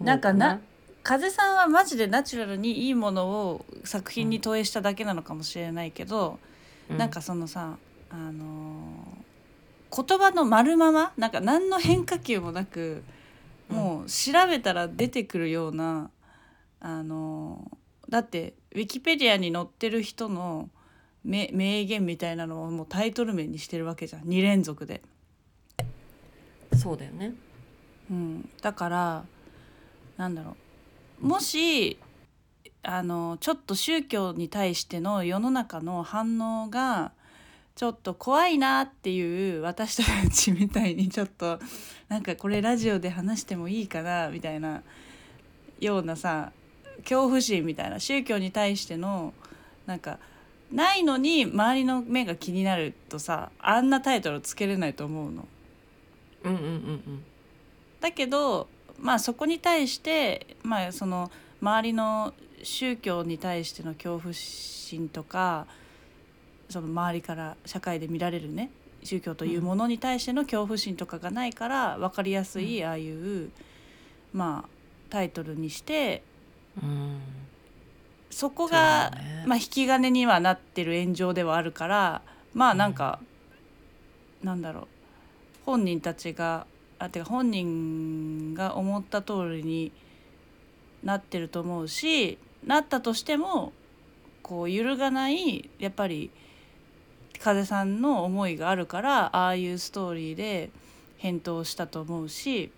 [0.00, 0.60] なんかな
[1.02, 6.38] 風さんはマジでナチュラルにいいものを作品に投影しただけなのかもしれないけど、
[6.90, 7.76] うなんかそのさ
[8.10, 9.20] あのー
[9.92, 13.19] 言葉の丸ままなんか何の変化球もなく、うん
[13.70, 16.10] もう調べたら出てくるような
[16.80, 17.80] あのー
[18.10, 20.68] だってウィキペディアに載ってる人の
[21.24, 24.22] 名名言みたいなのをもうタイトル名にしてるわけじゃん。
[24.22, 25.00] 2連続で。
[26.76, 27.34] そうだよね。
[28.10, 29.24] うん、だから
[30.16, 30.56] なんだろ
[31.22, 31.26] う。
[31.26, 31.98] もし
[32.82, 37.12] あのちょっと宗教に対しての世の中の反応が
[37.74, 41.58] ちょっと怖いなっていう私たちみたいにちょっと
[42.08, 44.82] なんかこれラジオで話してもいいかなみたいな
[45.80, 46.52] ようなさ
[46.98, 49.32] 恐怖心みたいな宗教に対しての
[49.86, 50.18] なんか
[50.70, 55.48] ないのに周りの目が気になるとさあんなタイトルつけれないと思うの。
[56.44, 56.68] うんうんうんう
[57.10, 57.24] ん
[58.00, 58.66] だけど
[58.98, 61.30] まあそこに対してまあその
[61.60, 65.66] 周りの宗教に対しての恐怖心とか
[66.70, 68.70] その周りから社会で見られるね
[69.02, 73.50] 宗教というものに対しての恐怖心とかがないから分かりやすいああいう
[74.32, 74.68] まあ
[75.10, 76.22] タイトルにして
[76.82, 77.20] うん。
[78.30, 79.44] そこがね。
[79.46, 82.22] まあ引き金にはなってる炎上ではあるから
[82.54, 83.20] まあなんか、
[84.42, 84.86] なんだろう
[85.66, 86.66] 本人たちが
[86.98, 89.92] あてか本人が思った通りに
[91.02, 93.72] なってると思うしなったとしても
[94.42, 96.30] こう揺るがないやっぱり
[97.42, 100.70] 風さんの思いがあるからああいうストーリーで
[101.18, 102.70] 返答したと思うし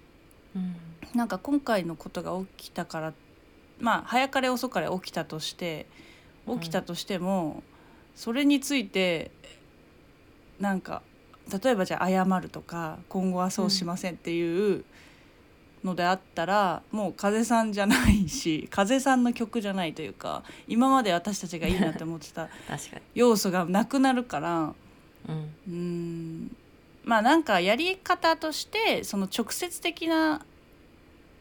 [0.54, 0.76] うん。
[1.14, 3.12] なんか今回のことが起きたから
[3.80, 5.86] まあ早かれ遅かれ起きたとして
[6.48, 7.62] 起きたとしても、
[8.16, 9.30] それについて
[10.58, 11.02] なんか
[11.62, 14.84] 例えばじゃあ謝るとか今後はそうしませんっていう
[15.84, 22.48] のであったら、もう風さんじゃないし風さんの曲じゃないというか今まで私たちがいいなって思ってた
[23.14, 24.74] 要素がなくなるから
[25.68, 26.56] うん。
[27.04, 30.44] まあなんかやり方としてその直接的な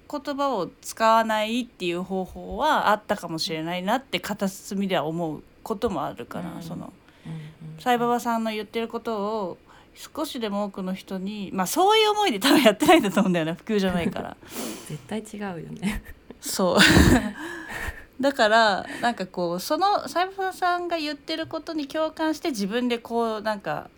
[0.10, 6.64] 言葉を使わないっていう方法はあったかもしれないなって片隅では思うこともあるから、うん。
[6.64, 6.92] その
[7.26, 7.82] うん。
[7.82, 9.58] サイババさんの言ってることを
[9.96, 13.54] 少しでも多くの人にまあそういう思いで多分やってないんだと思うんだよね。
[13.54, 14.38] 普及じゃないから。
[14.88, 16.04] 絶対違うよね。
[16.40, 16.78] そう。
[18.22, 23.90] だからなんかこうそのサイファーさんが言ってることに共感して自分でこうなんか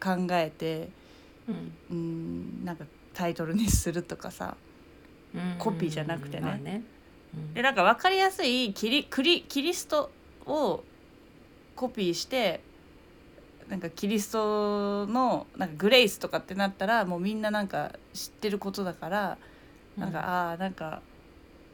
[0.00, 0.90] 考えて
[1.48, 1.72] うん。
[1.90, 4.56] うんなんかタイトルにするとかさ
[5.58, 6.42] コピーじゃなくてね。
[6.42, 6.82] まあね。
[7.34, 7.54] うん。
[7.54, 10.10] でなんか分かりやすいキリクリキリスト
[10.46, 10.82] を
[11.76, 12.60] コピーして
[13.68, 19.38] なんかキリストのなんかグレイスとかってなったらもうみんななんか知ってることだから
[19.96, 21.02] なんか、ああーなんか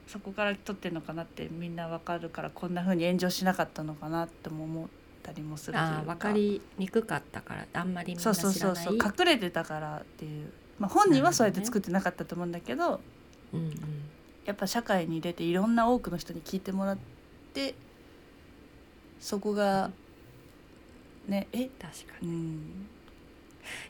[0.06, 4.88] そこから撮ってんのかなってみんな分かるからこんな風に炎上しなかったのかなっても思っ
[5.22, 6.02] たりもするというか。
[6.06, 13.00] 分かりにくかったからあんまりみんそうな知らないそうそうそう隠れてたからっていう、まあ、本人はそうやって作ってなかったと思うんだけど
[13.52, 13.72] うんうん。
[14.44, 16.98] やっぱ社会に出ていろんな多くの人に聞いてもらっ
[17.54, 17.74] て
[19.20, 19.90] そこが
[21.30, 21.48] ね。
[21.52, 22.86] え確かうにん。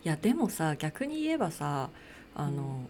[0.05, 1.91] いやでもさ逆に言えばさ
[2.35, 2.89] あの、うん。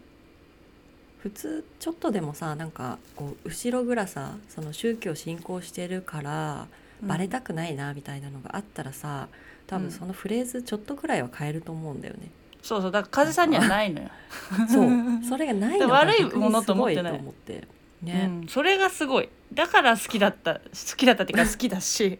[1.19, 6.67] 普通ちょっとでもさなんかこう後ろ暗さその宗教信仰してるから
[7.03, 9.29] バレたくないなみたいなのがあったらさ
[9.67, 12.31] 多分そのフレーズちょっとくらいは変えると思うんだよね。
[12.63, 12.91] そうそう。
[12.91, 14.09] だから風さんにはないのよ、
[14.69, 14.91] そう。
[15.29, 17.67] それがないのが悪いものと思ってない思って。
[18.03, 19.29] ね、うん、それがすごい。
[19.53, 20.61] だから好きだった好
[20.97, 22.19] きだったっていうか好きだし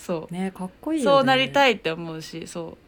[0.00, 0.34] そう。
[0.34, 1.16] ねかっこいいよね。
[1.16, 2.78] そうなりたいって思うしそ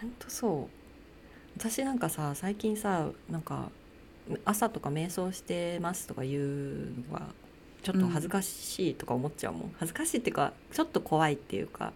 [0.00, 1.58] 本当そう。
[1.58, 3.70] 私なんかさ最近さなんか
[4.44, 7.26] 朝とか瞑想してますとか言うのが
[7.82, 11.92] ちょっと恥ずかしいとか思っちゃうもん、恥ずかしいっていうかちょっと怖いっていうか。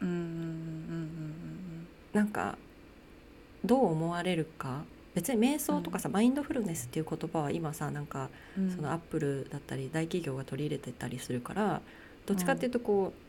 [0.00, 2.56] ううんうんうんなんか
[3.64, 4.84] どう思われるか。
[5.14, 8.76] 別に瞑想とかさ、マインドフルネスっていう言葉は今さなんかうんうん。
[8.76, 11.80] そのアップルだったり大企業が取り入れてたりするから
[12.26, 13.27] どっちかっていうとこう、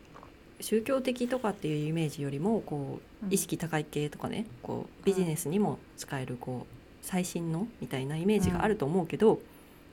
[0.61, 3.33] 宗教的とかっていうイメージよりもこううん。
[3.33, 9.39] 意識高い系とかねこうビジネスにも使えるこう最新のみたいなイメージがあると思うけど、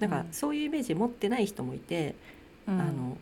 [0.01, 0.33] なんかうん。
[0.33, 2.15] そういうイメージ持ってない人もいて、
[2.67, 2.81] うん。
[2.81, 3.17] あの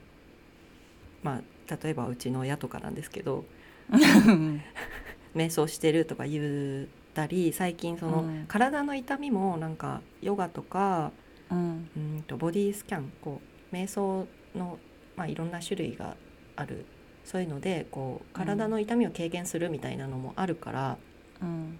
[1.22, 3.44] まあ例えばうちの親とかなんですけど
[3.90, 4.60] うん
[5.34, 8.44] 瞑想してるとか言ったり最近その、うん。
[8.46, 11.12] 体の痛みもなんかヨガとか
[11.50, 11.88] うん。
[11.96, 13.40] うんとボディスキャンこ
[13.72, 14.78] う瞑想の、
[15.16, 16.16] まあ、いろんな種類が
[16.56, 16.84] ある
[17.24, 20.96] そういうのでこう体の痛みを軽減するみたいなのもあるから、
[21.42, 21.78] うん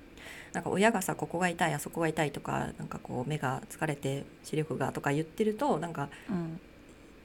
[0.52, 6.60] なんか親がさここが痛いあそこが痛いとかなんかこう目が疲れて視力がとか言ってるとなんかうん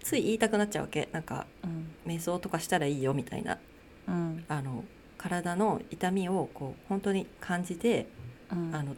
[0.02, 1.10] つい言いたくなっちゃうわけ。
[1.12, 3.60] なんかうん瞑想とかしたらいいよみたいな
[4.08, 4.84] うんあの
[5.18, 8.08] 体の痛みをこう本当に感じて
[8.52, 8.96] うんあの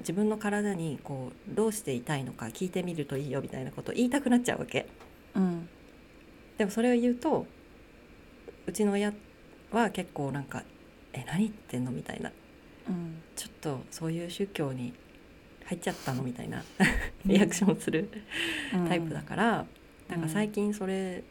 [0.00, 4.86] 自分の体にこうどうして痛いのか聞いてみるといいよみたいなことを言いたくなっちゃうわけ。
[5.34, 5.68] うん。
[6.58, 7.46] でもそれを言うと
[8.66, 9.12] うちの親
[9.70, 10.62] は結構なんか
[11.12, 12.32] 「え何言ってんの?」みたいな。
[12.88, 13.22] うん。
[13.36, 14.94] ちょっとそういう宗教に
[15.64, 16.62] 入っちゃったのみたいな。
[17.24, 18.08] リアクションする
[18.88, 19.66] タイプだから、
[20.08, 21.24] なんか最近それ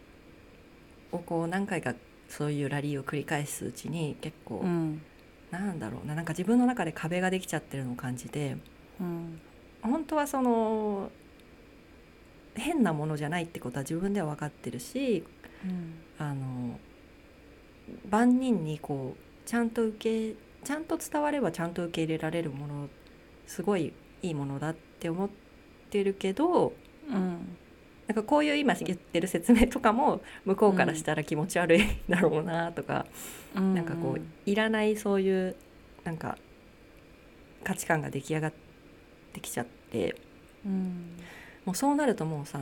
[1.11, 1.93] をこう何回か
[2.27, 5.01] そういうラリーを繰り返すうちに結構、うん。
[5.51, 6.15] なんだろうな。
[6.15, 8.57] なんか自分の中で壁ができちゃってるのを感じて。
[8.99, 9.39] うん。
[9.81, 11.11] 本当はその
[12.55, 15.23] 変なものじゃないってことは自分では分かってるし
[15.63, 15.93] うん。
[16.17, 16.79] あの
[18.09, 22.89] 万人にこうちゃんと受けちゃんと伝わればちゃんと受け入れられるもの
[23.45, 25.29] すごいいいものだって思っ
[25.89, 26.73] てるけど
[27.09, 27.57] うん。
[28.07, 33.05] なんかこういう今言ってる説明とかも向こうからしたら気持ち悪いだろうなとか、
[33.55, 33.73] うん。
[33.73, 35.55] なんかこういらないそういう
[36.03, 36.37] なんか
[37.63, 38.53] 価値観が出来上がっ
[39.31, 40.15] てきちゃって。
[40.65, 41.17] うん。
[41.65, 42.59] もうそうなるともうさ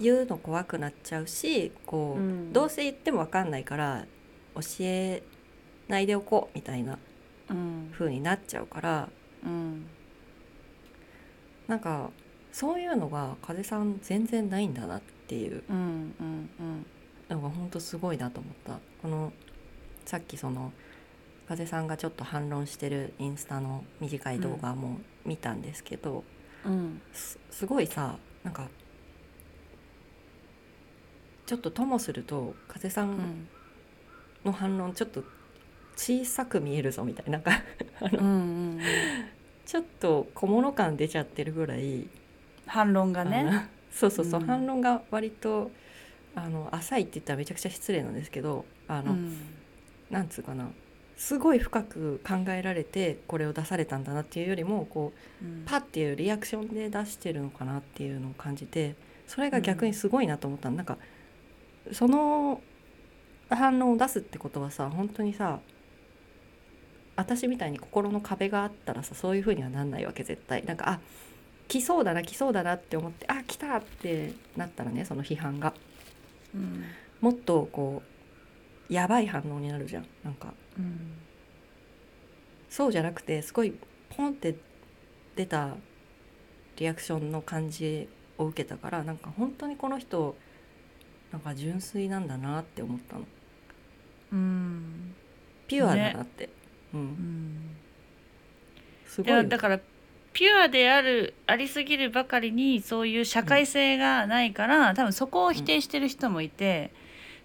[0.00, 2.52] 言うの怖くなっちゃうしこう、うん。
[2.52, 4.06] どうせ言っても分かんないから
[4.54, 5.22] 教え
[5.88, 6.98] ないでおこうみたいな
[7.48, 7.90] うん。
[7.92, 9.08] 風になっちゃうから
[9.44, 9.86] うん。
[11.68, 12.10] なんか
[12.52, 15.62] そういうのが風さん全然ないんだなっていう。
[17.28, 18.80] のが本当すごいなと思った。
[19.00, 19.32] この
[20.04, 20.72] さっきその
[21.48, 26.24] 風さんがちょっと反論してるインスタの短い動画も見たんですけど、
[26.64, 27.00] うん。
[27.12, 28.68] すすごいさなんか
[31.50, 33.08] ちょっとともすると風さうん。
[33.08, 33.48] ん
[34.44, 35.24] の反論ちょっと
[35.96, 37.32] 小さく見えるぞみたいな。
[37.32, 37.50] なんか
[38.00, 38.30] あのうんう
[38.76, 38.80] ん
[39.66, 42.06] ちょっと小物感出ちゃってるぐらい。
[42.66, 43.68] 反論がね。
[43.90, 44.46] そうそうそう、うん。
[44.46, 45.72] 反論が割と
[46.36, 49.36] あの浅いって言ったらめちゃくちゃ失礼なんですけどあの、うん。
[50.08, 50.68] なんつうかな。
[51.16, 55.64] すごい深く考えられてこれを出されたんだなっていうよりもこううん。
[55.66, 58.94] パッっていうリアクションで出してるのかなっていうのを感じて
[59.26, 60.96] それが逆にすごいなと思ったの、なんか
[61.92, 62.60] その
[63.48, 65.60] 反応を出すってことはさ本当にさ
[67.16, 70.64] 私みたいに心の壁があったらさそういう風にはなんないわけ絶対。
[70.64, 71.00] なんかあ
[71.68, 75.74] 来そうだな来そうだなって思ってあ来たってなったらねその批判が。
[76.54, 76.84] うん。
[77.20, 78.02] もっとこ
[78.88, 80.06] うやばい反応になるじゃん。
[80.24, 80.54] なんか。
[80.78, 81.12] うん。
[82.70, 83.74] そうじゃなくてすごい
[84.16, 84.56] ポンって
[85.36, 85.74] 出た
[86.76, 88.08] リアクションの感じ
[88.38, 90.36] を受けたからなんか本当にこの人
[91.32, 93.24] なんか純粋なんだなって思ったの。
[94.32, 95.14] うん。
[95.68, 96.48] ピュアだなって、
[96.92, 97.04] ううん。
[97.04, 97.76] ん
[99.06, 99.80] いすごいやだから
[100.32, 106.92] ピュアであるありすぎるばかりにそういう社会性がないから、多分そこを否定してる人もいて、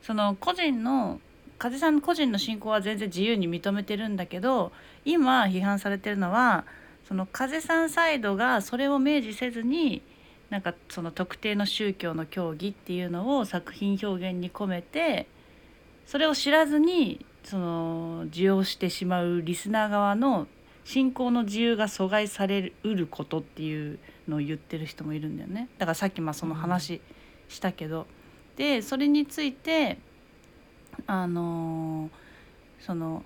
[0.02, 1.20] その個人の
[1.58, 4.72] 風さん個人の信仰は全然自由に認めてるんだけど
[5.04, 6.66] 今批判されてるのは
[7.08, 10.02] その風さんサイドがそれを明示せずに
[10.56, 15.28] なんかその特定の宗教の教義っていうのを作品表現に込めて
[16.06, 20.48] それを知らずにその受容してしまうリスナー側の
[20.86, 24.00] 信仰の自由が阻害されうることっていう
[24.30, 25.68] のを言ってる人もいるんだよね。
[25.78, 27.02] だからさっきまあその話
[27.50, 28.08] したけど、
[28.56, 29.98] でそれについて
[31.06, 32.10] あの
[32.80, 33.26] その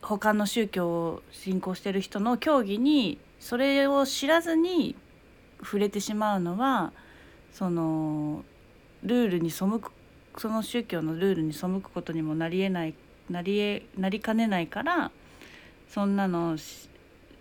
[0.00, 4.96] 他の宗教を信仰してる人の教義にそれを知らずに
[5.64, 6.92] 触れてしまうのは
[7.52, 8.44] その
[9.02, 9.92] ルールに背く
[10.36, 12.94] その宗教のルールに背くことにもなりえない
[13.30, 15.10] なりえなりかねないから
[15.88, 16.88] そんなのし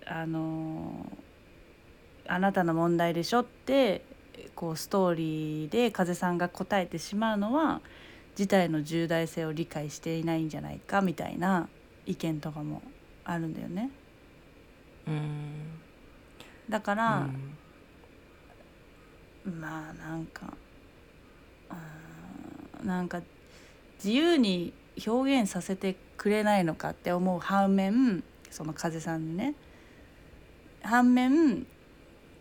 [0.05, 1.11] あの
[2.28, 4.03] あなたの問題でしょって
[4.55, 7.82] こうストーリーで風さんが答えてしまうのは
[8.36, 11.67] 事態の重大性を理解していないんじゃないかみたいな
[12.05, 12.82] 意見とかも
[13.26, 13.89] あるんだよね。
[15.07, 15.80] うん
[16.69, 17.57] だかうら、ん
[19.46, 20.54] まあなんか
[22.84, 23.22] なんか
[24.04, 24.74] 自由に
[25.08, 29.56] 表現させてくれないのかって思う反面その風さんにね。
[30.84, 31.66] 反面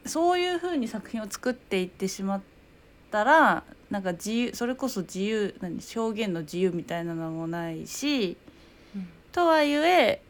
[0.05, 2.41] そういうふうに作品を作っていってしまっ
[3.13, 8.37] たらなんか自由それこそ自由何表現の自由みたいなのもないし、
[8.97, 9.09] うん。
[9.31, 10.21] とはいえ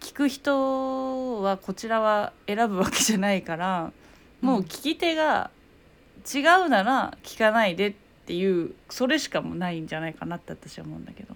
[0.00, 3.92] 聞く人はこちらは選ぶわけじゃないから
[4.40, 5.50] もう聞き手が
[6.26, 7.94] 違うなら聞かないでっ
[8.26, 11.34] ていうそれしかもないんじゃないかなって私は思うんだけど。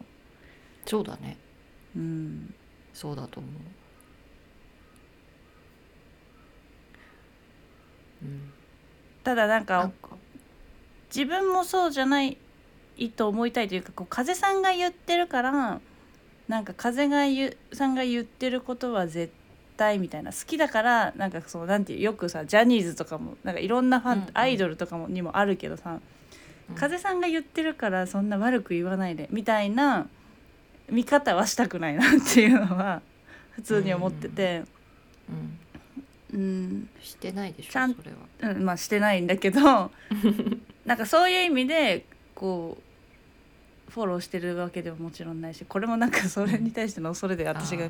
[0.87, 1.37] そうだね。
[1.97, 2.55] うん。
[2.93, 3.53] そうだと思う。
[8.25, 8.53] うん。
[9.23, 10.17] ただなんかか。
[11.15, 12.39] 自分もそうじゃない
[13.17, 15.81] と思いたいというかこう風さんが言ってるから
[16.49, 19.33] なんか風が言うさんが言ってることは絶
[19.77, 24.31] 対みたいな好きだからなんかそうなんていうよくさジャニーズとかもなんかいろんなファン、うんうん。
[24.35, 25.99] アイドルとかもにもあるけどさ、
[26.71, 26.75] うん。
[26.75, 30.09] 風さんが言ってるからそんな悪く言わないでみたいな
[30.91, 33.03] 見方はしたくないなっていうのは
[33.53, 34.65] 普通に思ってて、
[35.29, 35.59] うん。
[36.35, 38.53] うん、してないでしょちゃんそれは。
[38.53, 39.61] うん、まあしてないんだけど
[40.85, 42.05] なんかそういう意味で
[42.35, 42.77] こ
[43.89, 47.89] うフォローしてるわけではもちろんないしこれもなんかそれに対しての恐れで私が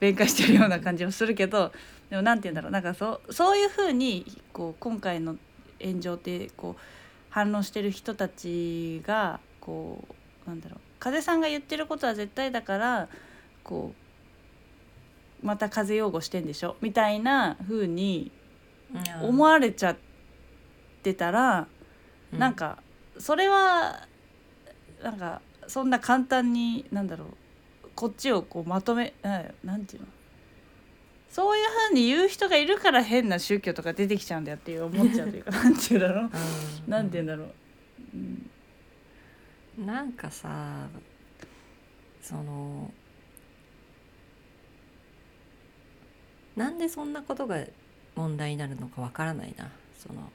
[0.00, 1.72] 弁解してるような感じもするけど
[2.10, 5.36] でもなんて言うんだろうなんかそうそういうふうにこう今回の
[5.82, 6.82] 炎上ってこう
[7.30, 10.04] 反論してる人たちがこ
[10.46, 13.08] うなんだろう風さんが言ってることは絶対だから
[13.62, 13.92] こ
[15.42, 18.32] うまた風擁護してんでしょみたいな風に
[19.20, 19.28] うん。
[19.28, 19.96] 思われちゃっ
[21.02, 21.66] てたら、
[22.32, 22.78] うなんか
[23.18, 24.06] それは
[25.02, 27.28] なんかそんな簡単になんだろう
[27.98, 30.08] こっちをこうまとめななんていうの？
[31.28, 36.24] そういうふうに言う人がいるから変な宗教とか出てきちゃうんだよっていう思っちゃうというか なんていうんだろう？
[36.24, 36.90] うん。
[36.90, 37.50] なんていうんだろう、
[38.14, 39.84] うん。
[39.84, 40.86] なんかさ
[42.22, 42.92] その
[46.54, 47.64] なんでそんなことが
[48.14, 49.72] 問題になるのかわからないな。
[49.98, 50.30] その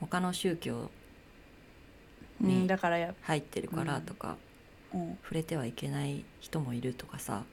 [0.00, 0.90] 他の宗教
[2.42, 4.51] うんねだからや、入ってるからとか、うん
[5.22, 7.44] 触れてはいけない人もいるとかさ。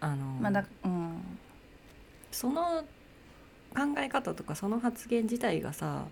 [0.00, 1.38] あの、まあだうん。
[2.30, 2.82] その
[3.74, 6.06] 考え方とかその発言自体がさ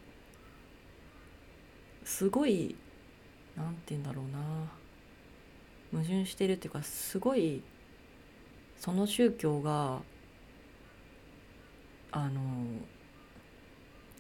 [2.05, 2.77] すごい
[3.57, 4.39] なんて言うんだろうな。
[5.91, 7.63] 矛盾してるっていうかすごい
[8.79, 10.01] その宗教が
[12.11, 12.41] あの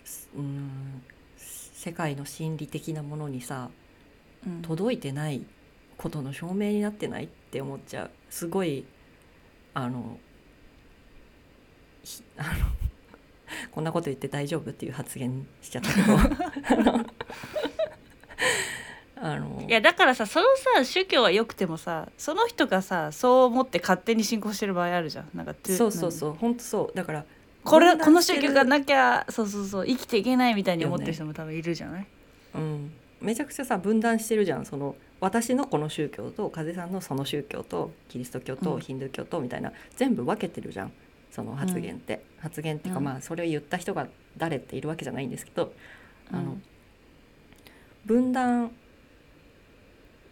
[0.04, 1.02] すうん
[1.36, 3.87] 世界の心理的なものにさうん
[4.62, 5.42] 届いてない
[5.96, 8.10] ことの証明になってないって思っちゃう。
[8.30, 8.84] すごい
[9.74, 10.18] あの
[12.02, 12.48] ひ あの
[13.70, 16.18] こんなこと言って大丈夫っていう発言しちゃったけど。
[19.20, 25.28] あのいやだからさそのさ宗教は良くてもさその人がさそう思って勝手に信仰してる場合あるじゃん。
[25.34, 26.96] なんかそうそうそう本当そう。
[26.96, 27.24] だから
[27.64, 32.06] これこの宗教がなきゃそうそうそう生きていけないみたいに思ってる人も多分いるじゃない、
[33.20, 34.64] めちゃくちゃさ分断してるじゃん。
[34.64, 38.80] その私のこの宗教と風さんのその宗教とキリスト教とうん。
[38.80, 40.92] ヒンドゥー教とみたいな、全部分けてるじゃん
[41.30, 43.04] その発言って、発言っていうか、うん。
[43.04, 45.72] まあそれを言った人が誰っているわけじゃないんですけど、
[46.32, 46.62] あのうん
[48.06, 48.70] 分断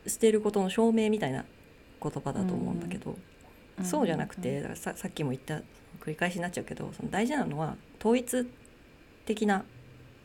[0.07, 1.45] してることの証明みたいな
[2.03, 3.19] 言葉だと思うんだけど、
[3.83, 5.57] そうじゃなくてだからささっきも言った
[6.01, 8.49] 繰り返しになっちゃうけどその大事なのは統一
[9.27, 9.65] 的な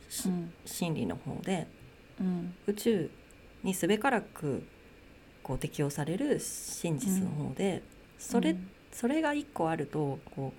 [0.10, 0.54] しうん。
[0.66, 1.68] 真理の方で
[2.22, 3.10] うん宇宙
[3.64, 4.64] にすべからく
[5.44, 7.84] こう適用される真実の方で、
[8.18, 8.56] それ
[8.92, 10.54] それが一個あるとこ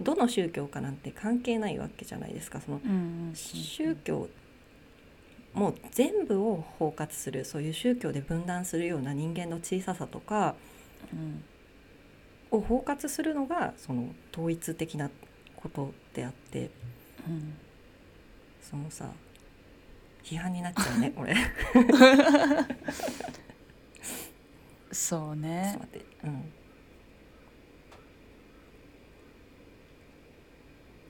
[0.00, 2.60] うどの宗教かなんて関係ないわけじゃないですか。
[2.60, 2.80] その
[3.34, 4.28] 宗教
[5.54, 10.54] もう全部を包括するそういう宗教で分断するような人間の小ささとか
[11.12, 11.42] うん。
[12.50, 15.10] を包括するのがその統一的な
[15.56, 16.70] ことであって
[17.26, 17.54] うん。
[18.60, 19.10] そのさ
[20.26, 21.34] 批判になっちゃうねこれ。
[21.34, 21.94] ちょっと
[24.90, 26.06] そうね待って。
[26.24, 26.52] うん。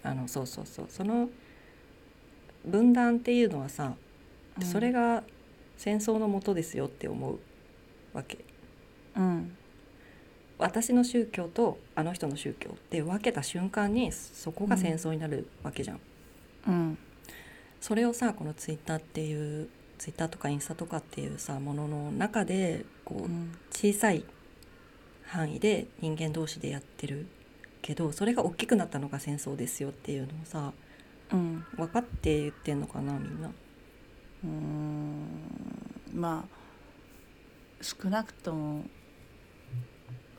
[0.02, 0.86] あのそうそうそう。
[0.90, 1.30] その
[2.66, 3.94] 分断っていうのはさ、
[4.62, 5.22] それが
[5.78, 7.38] 戦争のもとですよって思う
[8.12, 8.44] わけ。
[9.16, 9.56] うん。
[10.58, 16.00] 私の宗教とあの人の宗教って分けた瞬間にそこが戦争になるわけじゃん、
[16.66, 16.98] うん
[17.80, 19.68] それをさこのツイッターっていう
[19.98, 23.58] ツイッターとかインスタとかっていうさものの中でこううん。
[23.70, 24.24] 小さい
[25.24, 27.26] 範囲で人間同士でやってる
[27.82, 30.72] けどそれが大きくなったのが戦争ですよっていうのをさ
[31.32, 31.64] うん。
[31.76, 33.48] 分かって言ってんのかなみんな。
[33.48, 35.26] うーん。
[36.14, 36.56] まあ
[37.82, 38.84] 少なくとも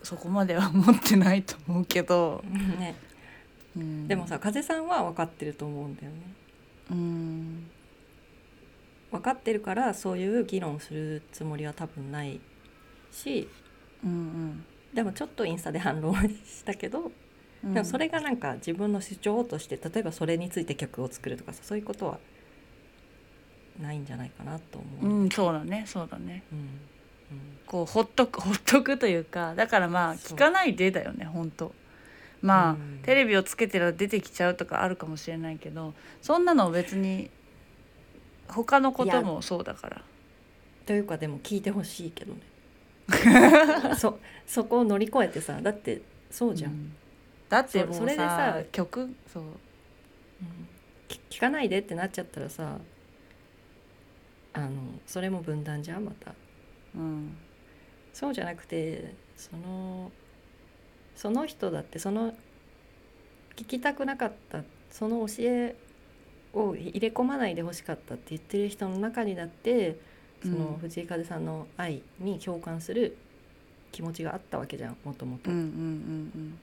[0.04, 2.42] そこまでは思ってないと思うけど、
[2.80, 2.96] ね、
[3.76, 4.08] うん。
[4.08, 6.18] でもさ風さんは分かってると思うんだよね。
[6.92, 7.70] うん。
[9.12, 12.42] 分かってるからそういう議論するつもりは多分ない
[13.12, 13.48] し
[14.04, 16.14] うんでもちょっとインスタで反論
[16.46, 17.12] したけど
[17.64, 17.74] うん。
[17.74, 22.20] でもそれがなんか自分の主張として例えばそれについて曲を作るとかさそういうことは
[23.82, 25.22] ないんじゃないかなと思う。
[25.22, 26.44] うんそうだねそうだね。
[26.52, 26.68] うん
[27.66, 31.74] こうほっとく ほっとくというかだからまあ聞かないでだよね本当
[32.42, 33.00] まあ、うん。
[33.04, 37.30] テレビをつけてら出てきちゃうとかあるかもしれないけどそんなの別に
[38.48, 40.02] 他のこともそうだから。
[40.86, 42.40] というかでも聞いてほしいけどね。
[43.98, 46.96] そそこを乗り越えてさだってそうじゃん、うん。
[47.50, 49.44] だってもうさそそれでさ曲そう。
[51.08, 52.78] き聞かないでってなっちゃったらさ
[54.54, 54.70] あの
[55.06, 56.34] それも分断じゃんまた。
[56.96, 57.38] うん。
[58.14, 60.12] そうじゃなくてその
[61.18, 62.34] その人だってその
[63.58, 65.76] 聞きたくなかったその教え
[66.54, 69.98] を入れ込まないでほしかったって言ってる人の中にだって
[70.44, 73.18] そのうん藤井風さんの愛に共感する
[73.92, 76.60] 気持ちがあったわけじゃんもともとうんうんうん。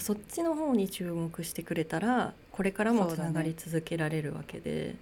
[0.00, 4.96] そっちの方に注目してくれたらこれからもつながり続けられるわけで。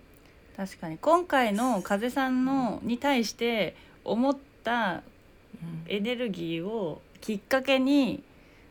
[0.57, 0.97] 確かに。
[0.99, 3.75] 今回の風さんのに対して
[4.05, 5.03] 思った
[5.61, 5.85] うん。
[5.89, 8.23] エネルギーをきっかけに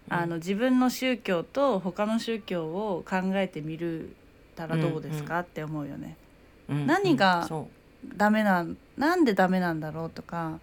[0.09, 4.15] あの自分の宗教と他の宗教を考えてみる
[4.55, 6.15] たらどうですか、って思うよね。
[6.69, 6.87] うん。
[6.87, 7.47] 何が
[8.15, 10.59] ダメなんなんでダメなんだろうとか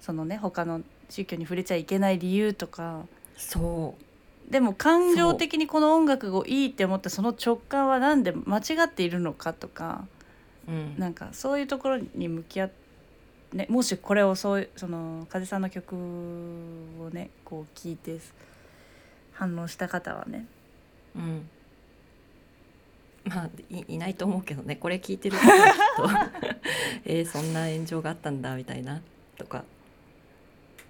[0.00, 3.00] そのね他の宗教に触れちゃいけない理由とか。
[3.00, 4.50] うそう。
[4.50, 10.06] でも感情的にこの音楽がいいって思ったその直感はなんで間違っているのかとか。
[10.68, 10.94] うん。
[10.98, 12.74] なんかそういうところに向き合って、
[13.52, 18.18] ね、もしこれをそういうその風さんの曲をねこう聞いて
[19.38, 20.46] 反応した方はね。
[21.14, 21.48] うん。
[23.24, 24.76] まあいいないと思うけどね。
[24.76, 26.08] これ聞いてる人はきっと。
[27.04, 29.00] えーそんな炎上があったんだみたいな
[29.36, 29.64] とか。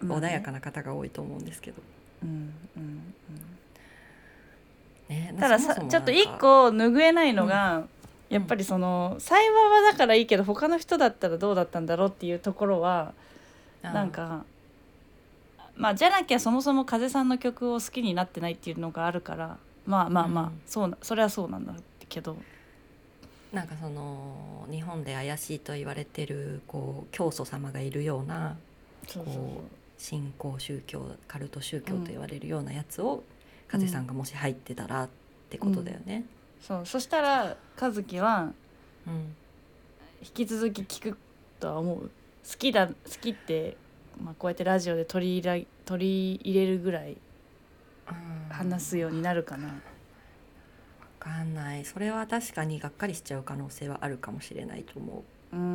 [0.01, 0.29] まあね。
[0.29, 1.83] 穏やかな方が多いと思うんですけど、
[2.23, 3.15] うんうん
[5.09, 7.87] ねうん、たださちょっと一個拭えないのが、
[8.29, 13.13] やっぱりその幸いはだからいいけど他の人だったらどうだったんだろうっていうところは
[13.83, 13.93] あー。
[13.93, 14.45] なんか
[15.77, 20.61] まあじゃなきゃそもそも風さんの曲を好きになってないっていうのがあるからまあまあまあ、うん。
[20.67, 21.75] そうなそれはそうなんだ
[22.09, 22.37] けど。
[23.53, 28.57] なんかその日本で怪しいと言われてるこう教祖様がいるような
[29.07, 29.25] そう
[29.97, 33.23] 新興宗教カルト宗教と言われるようなやつを、
[33.69, 35.09] 風さんがもし入ってたらっ
[35.49, 36.25] てことだよね。
[36.61, 36.87] そう。
[36.87, 38.53] そしたら和樹は
[39.07, 39.35] うん。
[40.23, 41.19] 引き続き聞く
[41.61, 41.99] とは思う。
[41.99, 42.11] 好
[42.59, 43.77] きだ好きって、
[44.23, 47.17] まあ、こうやってラジオで取り入れ取り入れるぐらい
[48.51, 49.69] 話すようになるかな。
[49.69, 49.75] わ
[51.19, 51.85] かんない。
[51.85, 55.59] それは確かにがっかりしちゃう可能性はあるかもしれないと思うん。
[55.59, 55.67] うん。
[55.67, 55.73] う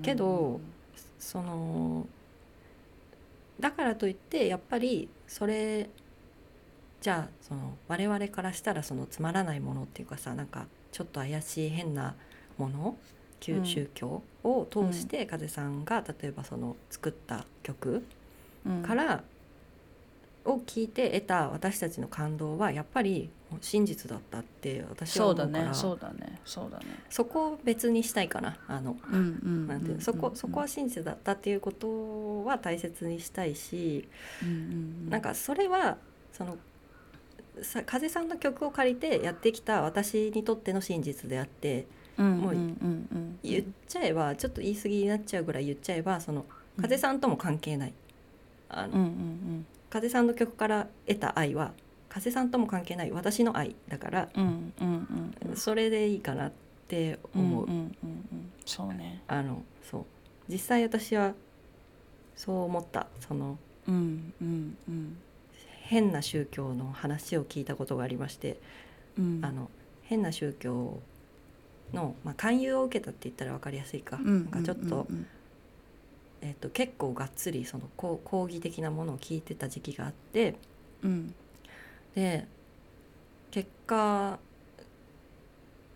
[0.00, 0.02] ん。
[0.02, 0.60] けど
[1.18, 2.06] その
[3.60, 5.88] だからといってやっぱりそれ
[7.00, 12.14] じゃあその我々からしたらそのつまらないものっていうかさなんかちょっと怪しい変な
[12.56, 12.96] もの
[13.40, 13.66] 旧うん。
[13.66, 18.04] 宗教を通して風さんが例えばその作った曲
[18.66, 18.82] うん。
[18.82, 19.22] から
[20.44, 23.28] を聞いて得た私たちの感動はやっぱり
[23.60, 25.64] 真実だったって私はそう思うから。
[25.64, 26.84] だねそうだねそうだね。
[27.10, 28.96] そこを別にしたいかなあの。
[30.00, 34.08] そこそこは真実だったっていうことは大切にしたいし、
[34.42, 35.10] うんうん。
[35.10, 35.98] なんかそれは
[36.32, 36.56] その
[37.62, 41.86] さ風さんの曲を借りてやってきた私にとっての真実であって
[42.22, 42.54] もう
[43.42, 46.44] 言っちゃえばちょっと言い過ぎになっちゃうぐらい言っちゃえばその
[46.80, 47.92] 風さんとも関係ない。
[48.68, 51.72] あのうんうん風さんの曲から得た愛は
[52.10, 56.52] 風さんとも関係ない私の愛だからうんうんうんうんそれでいいかなっ
[56.88, 57.64] て思う。
[57.64, 57.86] うんうんうん
[58.32, 59.22] うんそうね。
[59.28, 60.04] あのそう。
[60.48, 61.34] 実際私は
[62.36, 63.06] そう思った。
[63.20, 65.16] そのうんうんうん。
[65.82, 68.60] 変な宗教の話を聞いたことがありまして、
[69.18, 69.40] うん。
[69.42, 69.70] あの
[70.02, 71.00] 変な宗教
[71.92, 75.26] の、まあ、勧誘を受けたって言ったら分かりやすいか,、うんなんかちょっと,、うん
[76.40, 80.54] えっと結構がっつりその講講義的なものを聞いてた時期があって。
[81.02, 81.34] うん。
[82.14, 82.46] で
[83.50, 84.38] 結果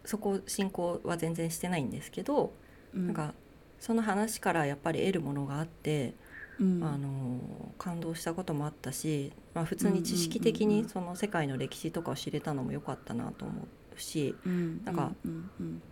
[0.05, 2.53] そこ進行は全然してないんですけど、
[2.95, 3.07] うん。
[3.07, 3.35] なんか
[3.79, 6.15] その話からやっぱり得るものがあって、
[6.59, 6.83] うん。
[6.83, 13.67] あの感動したこともあったし、まあ、普通に知識的にその世界の歴史とかを知れたのも良かったなと思う
[14.01, 14.83] しうん。
[14.85, 15.83] なんかうんうん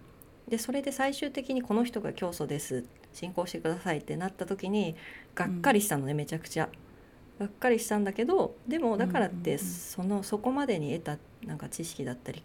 [0.48, 2.84] でそれで最終的にこの人が教祖です。
[3.12, 4.96] 信仰してくださいってなった時に
[5.34, 6.68] がっかりしたのね、めちゃくちゃ。
[7.38, 12.42] がっかりしたんだけどでもだからってそのそこまでに得たなんか知識だったり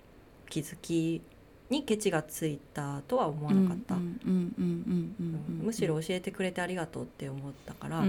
[0.50, 1.22] 気づき
[1.70, 8.04] にケチがついたとは思わなかった、むしろ教えてくれてありがとうって思ったから、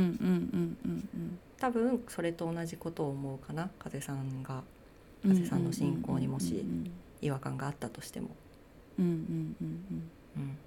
[1.59, 4.57] 多分それと同じことを思うかな風さんが。
[4.57, 4.63] うん
[5.35, 6.55] 風さんの信仰にもし。
[6.55, 6.91] うん
[7.21, 8.31] 違和感があったとしても、
[8.99, 9.67] うんうんうん
[10.37, 10.43] うん。
[10.43, 10.59] うん、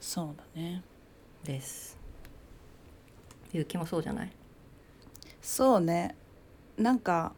[0.00, 0.82] そうだね。
[1.44, 1.98] です。
[3.52, 4.32] ゆうきもそうじゃない？
[5.42, 6.16] そうね。
[6.78, 7.32] なんか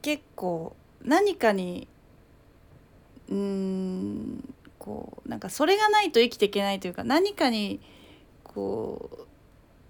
[0.00, 1.88] 結構何かに
[3.28, 7.80] うーんこうなんかそれがないと生きていけないというか何かに
[8.44, 9.26] こう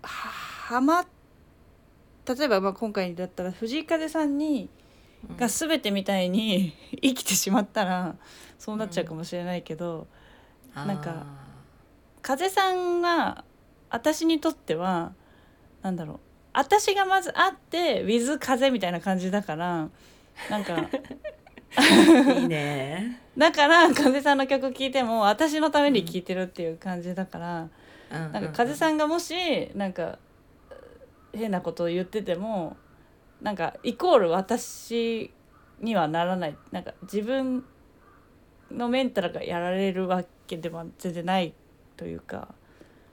[0.03, 4.68] ははま例えばまあ今回だったら藤井風さんに
[5.39, 6.72] が全てみたいに
[7.03, 8.16] 生きてしまったら
[8.59, 10.07] そうなっちゃうかもしれないけど、
[10.74, 11.27] なんか
[12.22, 13.45] 風さんは
[13.91, 15.12] 私にとっては
[15.83, 16.20] なんだろう
[16.53, 19.89] 私がまずあって with 風みたいな感じだから
[20.51, 20.77] なんか
[22.39, 23.20] いいね。
[23.37, 27.68] だから風さんの曲聴いても私のために聴いてるっていう感じだから、
[28.11, 29.35] ななんか風さんんがもし
[29.74, 30.18] なんか
[31.35, 32.77] 変なことを言ってても
[33.41, 35.32] なんかイコール私
[35.80, 36.57] にはならない。
[36.72, 37.64] なんか自分
[38.70, 41.55] のメンタルがやられるわけでは全然ない
[41.97, 42.49] というか。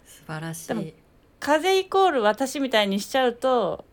[0.05, 0.93] 素晴らしい。
[1.39, 3.83] 風イコール私みたいにしちゃうと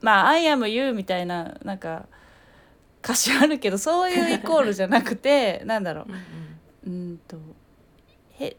[0.00, 2.06] まあ「I am you」みたいななんか
[3.04, 6.06] 歌詞あるけどそういうイコールじゃなくて なんだろ
[6.84, 6.90] う。
[6.90, 7.36] うんと
[8.32, 8.56] へ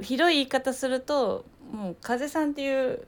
[0.00, 3.00] ひどい言い方するともう風さんっていう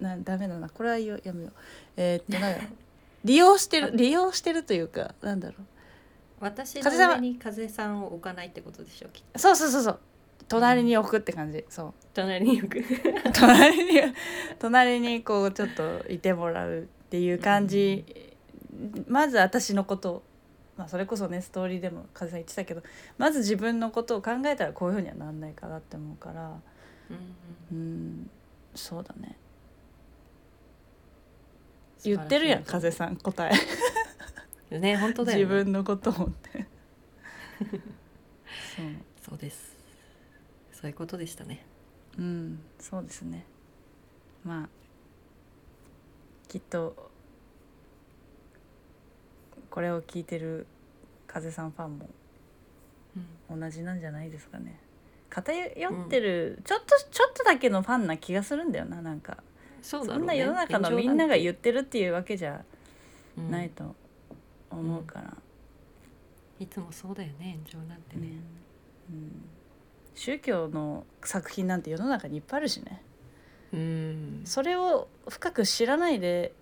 [0.00, 0.68] なんダメだな。
[0.68, 1.52] これはやめよう。
[1.96, 2.68] えーっとなんだろう。
[3.24, 5.56] 利用してる利用してるというかなんだろ
[6.40, 9.26] 私の上に風さんを置かないってことでしょきっと。
[9.34, 10.00] うそうそうそうそう。
[10.46, 11.64] 隣に置くって感じ。
[11.68, 11.94] そう。
[12.14, 12.82] 隣に置く。
[13.34, 14.00] 隣に
[14.58, 18.04] 隣にこうちょっといてもらうっていう感じ、
[19.08, 20.22] まず私のことを、
[20.76, 22.82] まあ、それこそねストーリーでも風さん言ってたけど
[23.18, 26.52] まず自分のことを考えたらこういうふうにはなんないかなって思うから。
[27.10, 28.30] うんうん。
[28.76, 29.36] そうだね。
[29.42, 29.47] うん
[32.04, 33.50] 言ってるやん風さん答
[34.70, 34.78] え。
[34.78, 35.44] ね本当だよ、ね。
[35.44, 36.66] 自分のことをって。
[38.76, 38.86] そう。
[39.30, 39.76] そうです。
[40.72, 41.64] そういうことでしたね。
[42.18, 43.44] うんそうですね。
[44.44, 44.68] まあ
[46.48, 47.10] きっと
[49.70, 50.66] これを聞いてる
[51.26, 52.08] 風さんファンも
[53.50, 54.80] 同じなんじゃないですかね。
[55.30, 59.42] 偏ってる、ちょっとちょっとだけのファンな気がするんだよななんか
[59.82, 62.64] そんな世の中のみんなが言ってるっていうわけじゃ
[63.36, 63.50] うん。
[63.50, 63.94] ないと
[64.70, 65.36] 思うから、
[66.58, 68.22] いつもそうだよね炎上なんてうん。
[68.22, 68.28] ね。
[69.10, 69.44] うん。
[70.14, 73.02] 宗教の作品なんて世の中にいっぱいあるしね。
[73.72, 74.42] うん。
[74.44, 76.52] それを深く知らないで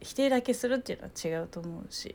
[0.00, 2.14] 否定だけするっていうのは違うと思うし。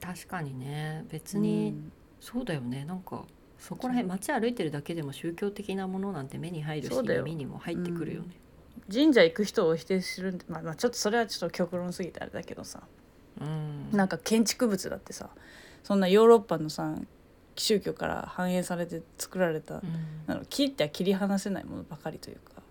[0.00, 1.04] 確かにね。
[1.10, 1.74] 別に、
[2.20, 2.84] そうだよね。
[2.84, 3.24] なんか
[3.58, 8.28] そこら辺街歩いてるだけでも宗教的なものなんて目に入るし耳にも入ってくるよね。
[8.90, 12.80] 神社行く人を否定するんで、まあ、まあちょっとそれはちょっと極論すぎてあれだけどさ。
[13.40, 13.90] うん。
[13.92, 15.30] なんか建築物だってさ
[15.82, 16.94] そんなヨーロッパのさ
[17.56, 19.82] 宗教から反映されて作られた、うん。
[20.26, 22.62] あの切っては切り離せないものばかりというか。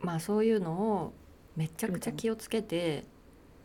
[0.00, 1.12] まあそういうのを
[1.56, 3.04] めちゃくちゃ気をつけて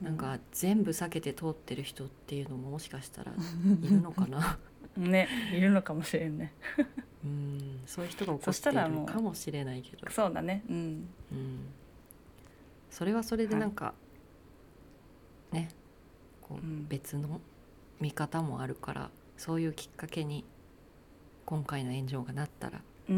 [0.01, 4.57] なんか全部避けて通ってる人っていうのももしかしたらいるのかな
[4.97, 6.53] ねいるのかもしれんね。
[7.23, 10.63] うんそういう人が起こそしてたらもうるかもしれないけど、そうだね。
[10.69, 10.75] うん。
[11.31, 11.59] うん、
[12.89, 13.93] それはそれでなんか、
[15.51, 15.69] ね
[16.41, 16.87] こううん。
[16.87, 17.39] 別の
[17.99, 20.43] 見方もあるからそういうきっかけに
[21.45, 23.13] 今回の炎上がなったらいい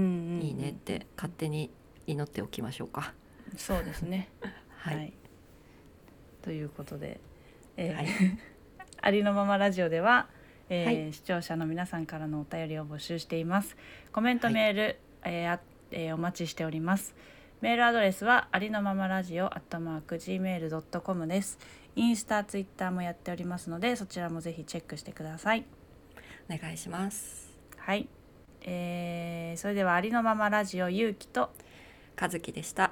[0.53, 1.71] ねって勝手に
[2.07, 3.13] 祈っておきましょうか。
[3.57, 4.30] そうですね。
[4.78, 5.13] はい、
[6.43, 7.19] ということで、
[7.78, 8.07] えーはい。
[9.01, 10.30] ありのままラジオでは、
[10.70, 11.13] えーはい。
[11.13, 13.76] 視聴者の皆さんからのお便りを募集しています。
[14.11, 14.53] コメント、はい。
[14.53, 15.59] メール、えーあ
[15.91, 17.16] えーお待ちしております。
[17.61, 21.57] メールアドレスはありのままラジオアットマーク gmail.com です。
[21.95, 25.66] インスタツイッターもやっておりますのでそちらもぜひチェックしてください。
[26.49, 27.49] お願いします。
[27.78, 28.07] はい、
[28.61, 31.51] えーそれではありのままラジオゆうきと
[32.20, 32.91] 和樹でした。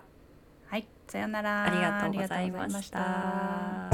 [0.68, 0.88] はい。
[1.08, 1.66] さようなら。
[1.66, 3.93] ありがとうございました。